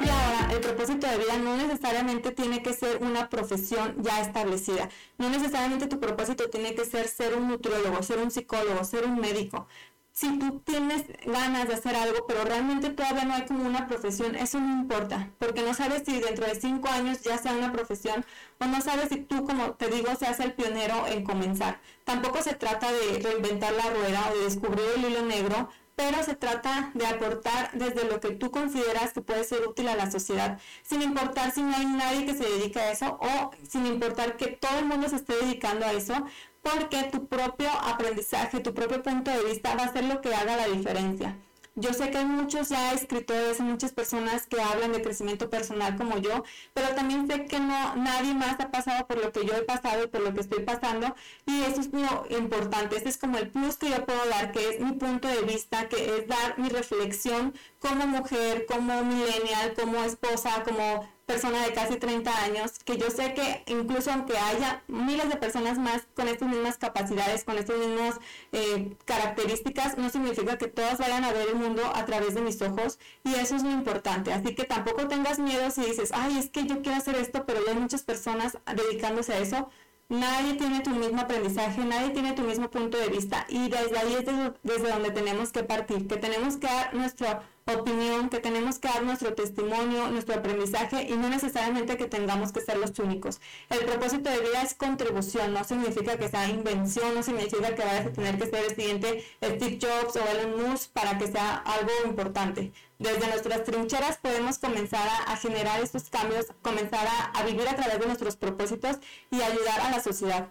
Y 0.00 0.08
ahora, 0.08 0.48
el 0.52 0.60
propósito 0.60 1.06
de 1.06 1.18
vida 1.18 1.38
no 1.38 1.56
necesariamente 1.56 2.30
tiene 2.32 2.62
que 2.62 2.72
ser 2.72 3.02
una 3.02 3.28
profesión 3.28 3.96
ya 4.02 4.20
establecida. 4.20 4.88
No 5.18 5.28
necesariamente 5.28 5.86
tu 5.86 5.98
propósito 5.98 6.48
tiene 6.50 6.74
que 6.74 6.84
ser 6.84 7.08
ser 7.08 7.34
un 7.34 7.48
nutriólogo, 7.48 8.02
ser 8.02 8.18
un 8.18 8.30
psicólogo, 8.30 8.84
ser 8.84 9.04
un 9.04 9.20
médico 9.20 9.66
si 10.16 10.38
tú 10.38 10.60
tienes 10.60 11.04
ganas 11.26 11.68
de 11.68 11.74
hacer 11.74 11.94
algo, 11.94 12.26
pero 12.26 12.42
realmente 12.42 12.88
todavía 12.88 13.24
no 13.24 13.34
hay 13.34 13.44
como 13.44 13.66
una 13.66 13.86
profesión, 13.86 14.34
eso 14.34 14.58
no 14.58 14.80
importa, 14.80 15.28
porque 15.38 15.60
no 15.60 15.74
sabes 15.74 16.04
si 16.06 16.18
dentro 16.18 16.46
de 16.46 16.54
cinco 16.54 16.88
años 16.88 17.20
ya 17.20 17.36
sea 17.36 17.52
una 17.52 17.70
profesión 17.70 18.24
o 18.58 18.64
no 18.64 18.80
sabes 18.80 19.10
si 19.10 19.16
tú, 19.16 19.44
como 19.44 19.74
te 19.74 19.88
digo, 19.88 20.14
seas 20.18 20.40
el 20.40 20.54
pionero 20.54 21.06
en 21.06 21.22
comenzar. 21.22 21.80
Tampoco 22.04 22.42
se 22.42 22.54
trata 22.54 22.90
de 22.90 23.18
reinventar 23.18 23.74
la 23.74 23.90
rueda 23.90 24.30
o 24.30 24.38
de 24.38 24.44
descubrir 24.44 24.86
el 24.96 25.04
hilo 25.04 25.20
negro, 25.20 25.68
pero 25.96 26.22
se 26.22 26.34
trata 26.34 26.92
de 26.94 27.06
aportar 27.06 27.70
desde 27.74 28.04
lo 28.04 28.18
que 28.18 28.30
tú 28.30 28.50
consideras 28.50 29.12
que 29.12 29.20
puede 29.20 29.44
ser 29.44 29.68
útil 29.68 29.88
a 29.88 29.96
la 29.96 30.10
sociedad, 30.10 30.58
sin 30.82 31.02
importar 31.02 31.50
si 31.52 31.62
no 31.62 31.76
hay 31.76 31.84
nadie 31.84 32.24
que 32.24 32.34
se 32.34 32.44
dedique 32.44 32.80
a 32.80 32.90
eso 32.90 33.18
o 33.20 33.50
sin 33.68 33.84
importar 33.84 34.38
que 34.38 34.46
todo 34.48 34.78
el 34.78 34.86
mundo 34.86 35.10
se 35.10 35.16
esté 35.16 35.34
dedicando 35.36 35.84
a 35.84 35.92
eso, 35.92 36.14
porque 36.66 37.04
tu 37.04 37.28
propio 37.28 37.70
aprendizaje, 37.70 38.60
tu 38.60 38.74
propio 38.74 39.02
punto 39.02 39.30
de 39.30 39.44
vista 39.44 39.74
va 39.76 39.84
a 39.84 39.92
ser 39.92 40.04
lo 40.04 40.20
que 40.20 40.34
haga 40.34 40.56
la 40.56 40.66
diferencia. 40.66 41.36
Yo 41.78 41.92
sé 41.92 42.10
que 42.10 42.18
hay 42.18 42.24
muchos 42.24 42.70
ya 42.70 42.94
escritores, 42.94 43.60
muchas 43.60 43.92
personas 43.92 44.46
que 44.46 44.60
hablan 44.60 44.92
de 44.92 45.02
crecimiento 45.02 45.50
personal 45.50 45.94
como 45.96 46.16
yo, 46.16 46.42
pero 46.72 46.88
también 46.94 47.28
sé 47.28 47.44
que 47.44 47.60
no 47.60 47.96
nadie 47.96 48.32
más 48.32 48.58
ha 48.58 48.70
pasado 48.70 49.06
por 49.06 49.22
lo 49.22 49.30
que 49.30 49.44
yo 49.44 49.54
he 49.54 49.62
pasado 49.62 50.04
y 50.04 50.06
por 50.06 50.22
lo 50.22 50.32
que 50.32 50.40
estoy 50.40 50.64
pasando 50.64 51.14
y 51.44 51.60
eso 51.62 51.82
es 51.82 51.92
muy 51.92 52.04
importante. 52.30 52.96
Este 52.96 53.10
es 53.10 53.18
como 53.18 53.36
el 53.36 53.50
plus 53.50 53.76
que 53.76 53.90
yo 53.90 54.06
puedo 54.06 54.26
dar, 54.26 54.52
que 54.52 54.70
es 54.70 54.80
mi 54.80 54.92
punto 54.92 55.28
de 55.28 55.42
vista, 55.42 55.88
que 55.90 56.16
es 56.16 56.26
dar 56.26 56.58
mi 56.58 56.70
reflexión 56.70 57.52
como 57.78 58.06
mujer, 58.06 58.64
como 58.66 59.04
millennial, 59.04 59.74
como 59.78 60.02
esposa, 60.02 60.64
como 60.64 61.06
persona 61.26 61.66
de 61.66 61.72
casi 61.72 61.96
30 61.96 62.44
años, 62.44 62.78
que 62.84 62.96
yo 62.96 63.10
sé 63.10 63.34
que 63.34 63.64
incluso 63.66 64.12
aunque 64.12 64.38
haya 64.38 64.82
miles 64.86 65.28
de 65.28 65.36
personas 65.36 65.76
más 65.76 66.06
con 66.14 66.28
estas 66.28 66.48
mismas 66.48 66.78
capacidades, 66.78 67.44
con 67.44 67.58
estas 67.58 67.76
mismas 67.76 68.20
eh, 68.52 68.96
características, 69.04 69.98
no 69.98 70.08
significa 70.08 70.56
que 70.56 70.68
todas 70.68 70.98
vayan 70.98 71.24
a 71.24 71.32
ver 71.32 71.48
el 71.48 71.56
mundo 71.56 71.82
a 71.94 72.04
través 72.04 72.34
de 72.34 72.40
mis 72.42 72.62
ojos 72.62 72.98
y 73.24 73.34
eso 73.34 73.56
es 73.56 73.64
muy 73.64 73.72
importante. 73.72 74.32
Así 74.32 74.54
que 74.54 74.64
tampoco 74.64 75.08
tengas 75.08 75.40
miedo 75.40 75.70
si 75.70 75.82
dices, 75.82 76.12
ay, 76.14 76.38
es 76.38 76.48
que 76.48 76.64
yo 76.64 76.80
quiero 76.80 76.98
hacer 76.98 77.16
esto, 77.16 77.44
pero 77.44 77.60
hay 77.68 77.74
muchas 77.74 78.02
personas 78.02 78.58
dedicándose 78.74 79.32
a 79.32 79.38
eso. 79.38 79.68
Nadie 80.08 80.54
tiene 80.54 80.80
tu 80.80 80.90
mismo 80.90 81.20
aprendizaje, 81.20 81.84
nadie 81.84 82.10
tiene 82.10 82.32
tu 82.34 82.42
mismo 82.42 82.70
punto 82.70 82.96
de 82.96 83.08
vista 83.08 83.44
y 83.48 83.68
desde 83.68 83.98
ahí 83.98 84.14
es 84.14 84.24
desde, 84.24 84.52
desde 84.62 84.88
donde 84.88 85.10
tenemos 85.10 85.50
que 85.50 85.64
partir, 85.64 86.06
que 86.06 86.16
tenemos 86.16 86.58
que 86.58 86.68
dar 86.68 86.94
nuestro 86.94 87.40
opinión, 87.74 88.28
que 88.28 88.38
tenemos 88.38 88.78
que 88.78 88.88
dar 88.88 89.02
nuestro 89.02 89.34
testimonio, 89.34 90.08
nuestro 90.08 90.36
aprendizaje 90.36 91.02
y 91.02 91.14
no 91.14 91.28
necesariamente 91.28 91.96
que 91.96 92.06
tengamos 92.06 92.52
que 92.52 92.60
ser 92.60 92.78
los 92.78 92.96
únicos. 92.98 93.40
El 93.68 93.84
propósito 93.84 94.30
de 94.30 94.40
vida 94.40 94.62
es 94.62 94.74
contribución, 94.74 95.52
no 95.52 95.64
significa 95.64 96.16
que 96.16 96.28
sea 96.28 96.48
invención, 96.48 97.14
no 97.14 97.22
significa 97.22 97.74
que 97.74 97.84
vayas 97.84 98.06
a 98.06 98.12
tener 98.12 98.38
que 98.38 98.46
ser 98.46 98.64
el 98.64 98.76
siguiente 98.76 99.24
Steve 99.42 99.78
Jobs 99.80 100.16
o 100.16 100.20
Elon 100.28 100.70
Musk 100.70 100.90
para 100.92 101.18
que 101.18 101.26
sea 101.26 101.56
algo 101.56 101.90
importante. 102.04 102.72
Desde 102.98 103.26
nuestras 103.26 103.64
trincheras 103.64 104.18
podemos 104.18 104.58
comenzar 104.58 105.06
a, 105.26 105.36
generar 105.36 105.80
estos 105.80 106.08
cambios, 106.08 106.46
comenzar 106.62 107.06
a, 107.06 107.24
a 107.38 107.42
vivir 107.42 107.68
a 107.68 107.76
través 107.76 107.98
de 107.98 108.06
nuestros 108.06 108.36
propósitos 108.36 108.98
y 109.30 109.42
ayudar 109.42 109.80
a 109.80 109.90
la 109.90 110.00
sociedad 110.00 110.48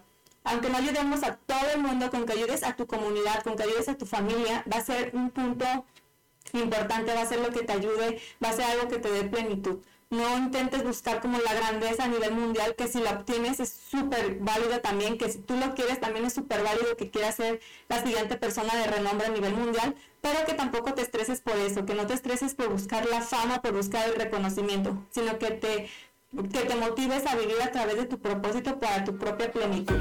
aunque 0.48 0.70
no 0.70 0.78
ayudemos 0.78 1.24
a 1.24 1.34
todo 1.34 1.70
el 1.74 1.82
mundo, 1.82 2.08
con 2.08 2.24
que 2.24 2.34
ayudes 2.34 2.62
a 2.62 2.76
tu 2.76 2.86
comunidad, 2.86 3.42
con 3.42 3.56
que 3.56 3.64
ayudes 3.64 3.88
a 3.88 3.96
tu 3.96 4.06
familia, 4.06 4.64
va 4.72 4.78
a 4.78 4.84
ser 4.84 5.10
un 5.12 5.30
punto 5.30 5.66
importante, 6.52 7.14
va 7.14 7.22
a 7.22 7.26
ser 7.26 7.40
lo 7.40 7.50
que 7.50 7.62
te 7.62 7.72
ayude, 7.72 8.20
va 8.42 8.50
a 8.50 8.52
ser 8.52 8.64
algo 8.64 8.88
que 8.88 8.98
te 8.98 9.10
dé 9.10 9.24
plenitud. 9.24 9.78
No 10.08 10.38
intentes 10.38 10.84
buscar 10.84 11.20
como 11.20 11.36
la 11.38 11.52
grandeza 11.52 12.04
a 12.04 12.08
nivel 12.08 12.32
mundial, 12.32 12.76
que 12.76 12.86
si 12.86 13.00
la 13.00 13.10
obtienes 13.10 13.58
es 13.58 13.70
súper 13.70 14.36
válido 14.38 14.80
también, 14.80 15.18
que 15.18 15.28
si 15.28 15.38
tú 15.38 15.56
lo 15.56 15.74
quieres 15.74 15.98
también 15.98 16.24
es 16.24 16.32
súper 16.32 16.62
válido 16.62 16.96
que 16.96 17.10
quieras 17.10 17.34
ser 17.34 17.60
la 17.88 18.00
siguiente 18.00 18.36
persona 18.36 18.72
de 18.76 18.86
renombre 18.86 19.26
a 19.26 19.30
nivel 19.30 19.54
mundial, 19.54 19.96
pero 20.20 20.44
que 20.46 20.54
tampoco 20.54 20.94
te 20.94 21.02
estreses 21.02 21.40
por 21.40 21.56
eso, 21.56 21.84
que 21.84 21.94
no 21.94 22.06
te 22.06 22.14
estreses 22.14 22.54
por 22.54 22.68
buscar 22.68 23.04
la 23.06 23.20
fama, 23.20 23.62
por 23.62 23.72
buscar 23.72 24.08
el 24.08 24.14
reconocimiento, 24.14 24.96
sino 25.10 25.40
que 25.40 25.50
te, 25.50 25.90
que 26.52 26.60
te 26.60 26.76
motives 26.76 27.26
a 27.26 27.34
vivir 27.34 27.60
a 27.60 27.72
través 27.72 27.96
de 27.96 28.06
tu 28.06 28.20
propósito 28.20 28.78
para 28.78 29.04
tu 29.04 29.18
propia 29.18 29.50
plenitud. 29.50 29.98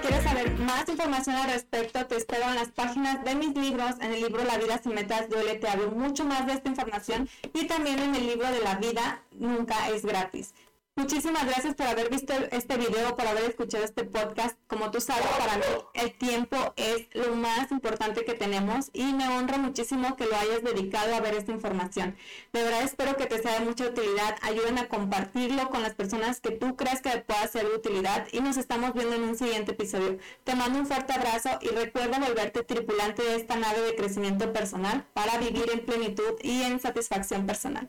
Quieres 0.00 0.22
saber 0.22 0.50
más 0.58 0.88
información 0.88 1.36
al 1.36 1.50
respecto, 1.50 2.06
te 2.06 2.16
espero 2.16 2.44
en 2.44 2.54
las 2.54 2.68
páginas 2.68 3.24
de 3.24 3.34
mis 3.34 3.54
libros. 3.54 3.92
En 4.00 4.12
el 4.12 4.20
libro 4.20 4.44
La 4.44 4.58
vida 4.58 4.80
sin 4.82 4.94
metas 4.94 5.28
duele, 5.28 5.54
te 5.56 5.68
hablo 5.68 5.90
mucho 5.90 6.24
más 6.24 6.46
de 6.46 6.52
esta 6.52 6.68
información 6.68 7.28
y 7.54 7.66
también 7.66 7.98
en 7.98 8.14
el 8.14 8.26
libro 8.26 8.50
de 8.50 8.60
la 8.60 8.76
vida 8.76 9.22
nunca 9.32 9.88
es 9.88 10.04
gratis. 10.04 10.54
Muchísimas 10.98 11.46
gracias 11.46 11.76
por 11.76 11.86
haber 11.86 12.10
visto 12.10 12.32
este 12.50 12.76
video, 12.76 13.16
por 13.16 13.24
haber 13.24 13.44
escuchado 13.44 13.84
este 13.84 14.02
podcast. 14.02 14.58
Como 14.66 14.90
tú 14.90 15.00
sabes, 15.00 15.28
para 15.38 15.56
mí 15.56 15.62
el 15.94 16.12
tiempo 16.18 16.56
es 16.74 17.06
lo 17.12 17.36
más 17.36 17.70
importante 17.70 18.24
que 18.24 18.34
tenemos 18.34 18.90
y 18.92 19.04
me 19.12 19.28
honra 19.28 19.58
muchísimo 19.58 20.16
que 20.16 20.26
lo 20.26 20.34
hayas 20.34 20.64
dedicado 20.64 21.14
a 21.14 21.20
ver 21.20 21.34
esta 21.34 21.52
información. 21.52 22.16
De 22.52 22.64
verdad 22.64 22.82
espero 22.82 23.16
que 23.16 23.26
te 23.26 23.40
sea 23.40 23.60
de 23.60 23.64
mucha 23.64 23.86
utilidad. 23.86 24.38
Ayuden 24.42 24.78
a 24.78 24.88
compartirlo 24.88 25.70
con 25.70 25.82
las 25.82 25.94
personas 25.94 26.40
que 26.40 26.50
tú 26.50 26.74
creas 26.74 27.00
que 27.00 27.10
pueda 27.18 27.46
ser 27.46 27.68
de 27.68 27.76
utilidad 27.76 28.26
y 28.32 28.40
nos 28.40 28.56
estamos 28.56 28.92
viendo 28.92 29.14
en 29.14 29.22
un 29.22 29.38
siguiente 29.38 29.70
episodio. 29.70 30.18
Te 30.42 30.56
mando 30.56 30.80
un 30.80 30.86
fuerte 30.86 31.12
abrazo 31.12 31.60
y 31.60 31.68
recuerda 31.68 32.18
volverte 32.18 32.64
tripulante 32.64 33.22
de 33.22 33.36
esta 33.36 33.54
nave 33.54 33.82
de 33.82 33.94
crecimiento 33.94 34.52
personal 34.52 35.06
para 35.14 35.38
vivir 35.38 35.70
en 35.72 35.86
plenitud 35.86 36.34
y 36.42 36.62
en 36.62 36.80
satisfacción 36.80 37.46
personal. 37.46 37.88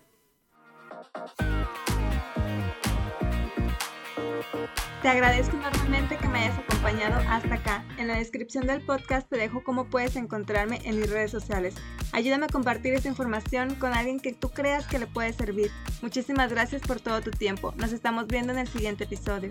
Te 5.01 5.07
agradezco 5.07 5.55
enormemente 5.55 6.17
que 6.17 6.27
me 6.27 6.39
hayas 6.39 6.59
acompañado 6.59 7.21
hasta 7.29 7.55
acá. 7.55 7.85
En 7.97 8.09
la 8.09 8.17
descripción 8.17 8.67
del 8.67 8.81
podcast 8.81 9.29
te 9.29 9.38
dejo 9.38 9.63
cómo 9.63 9.85
puedes 9.85 10.17
encontrarme 10.17 10.81
en 10.83 10.99
mis 10.99 11.09
redes 11.09 11.31
sociales. 11.31 11.75
Ayúdame 12.12 12.47
a 12.47 12.49
compartir 12.49 12.93
esta 12.93 13.07
información 13.07 13.75
con 13.75 13.93
alguien 13.93 14.19
que 14.19 14.33
tú 14.33 14.49
creas 14.49 14.88
que 14.88 14.99
le 14.99 15.07
puede 15.07 15.31
servir. 15.31 15.71
Muchísimas 16.01 16.51
gracias 16.51 16.81
por 16.81 16.99
todo 16.99 17.21
tu 17.21 17.31
tiempo. 17.31 17.73
Nos 17.77 17.93
estamos 17.93 18.27
viendo 18.27 18.51
en 18.51 18.59
el 18.59 18.67
siguiente 18.67 19.05
episodio. 19.05 19.49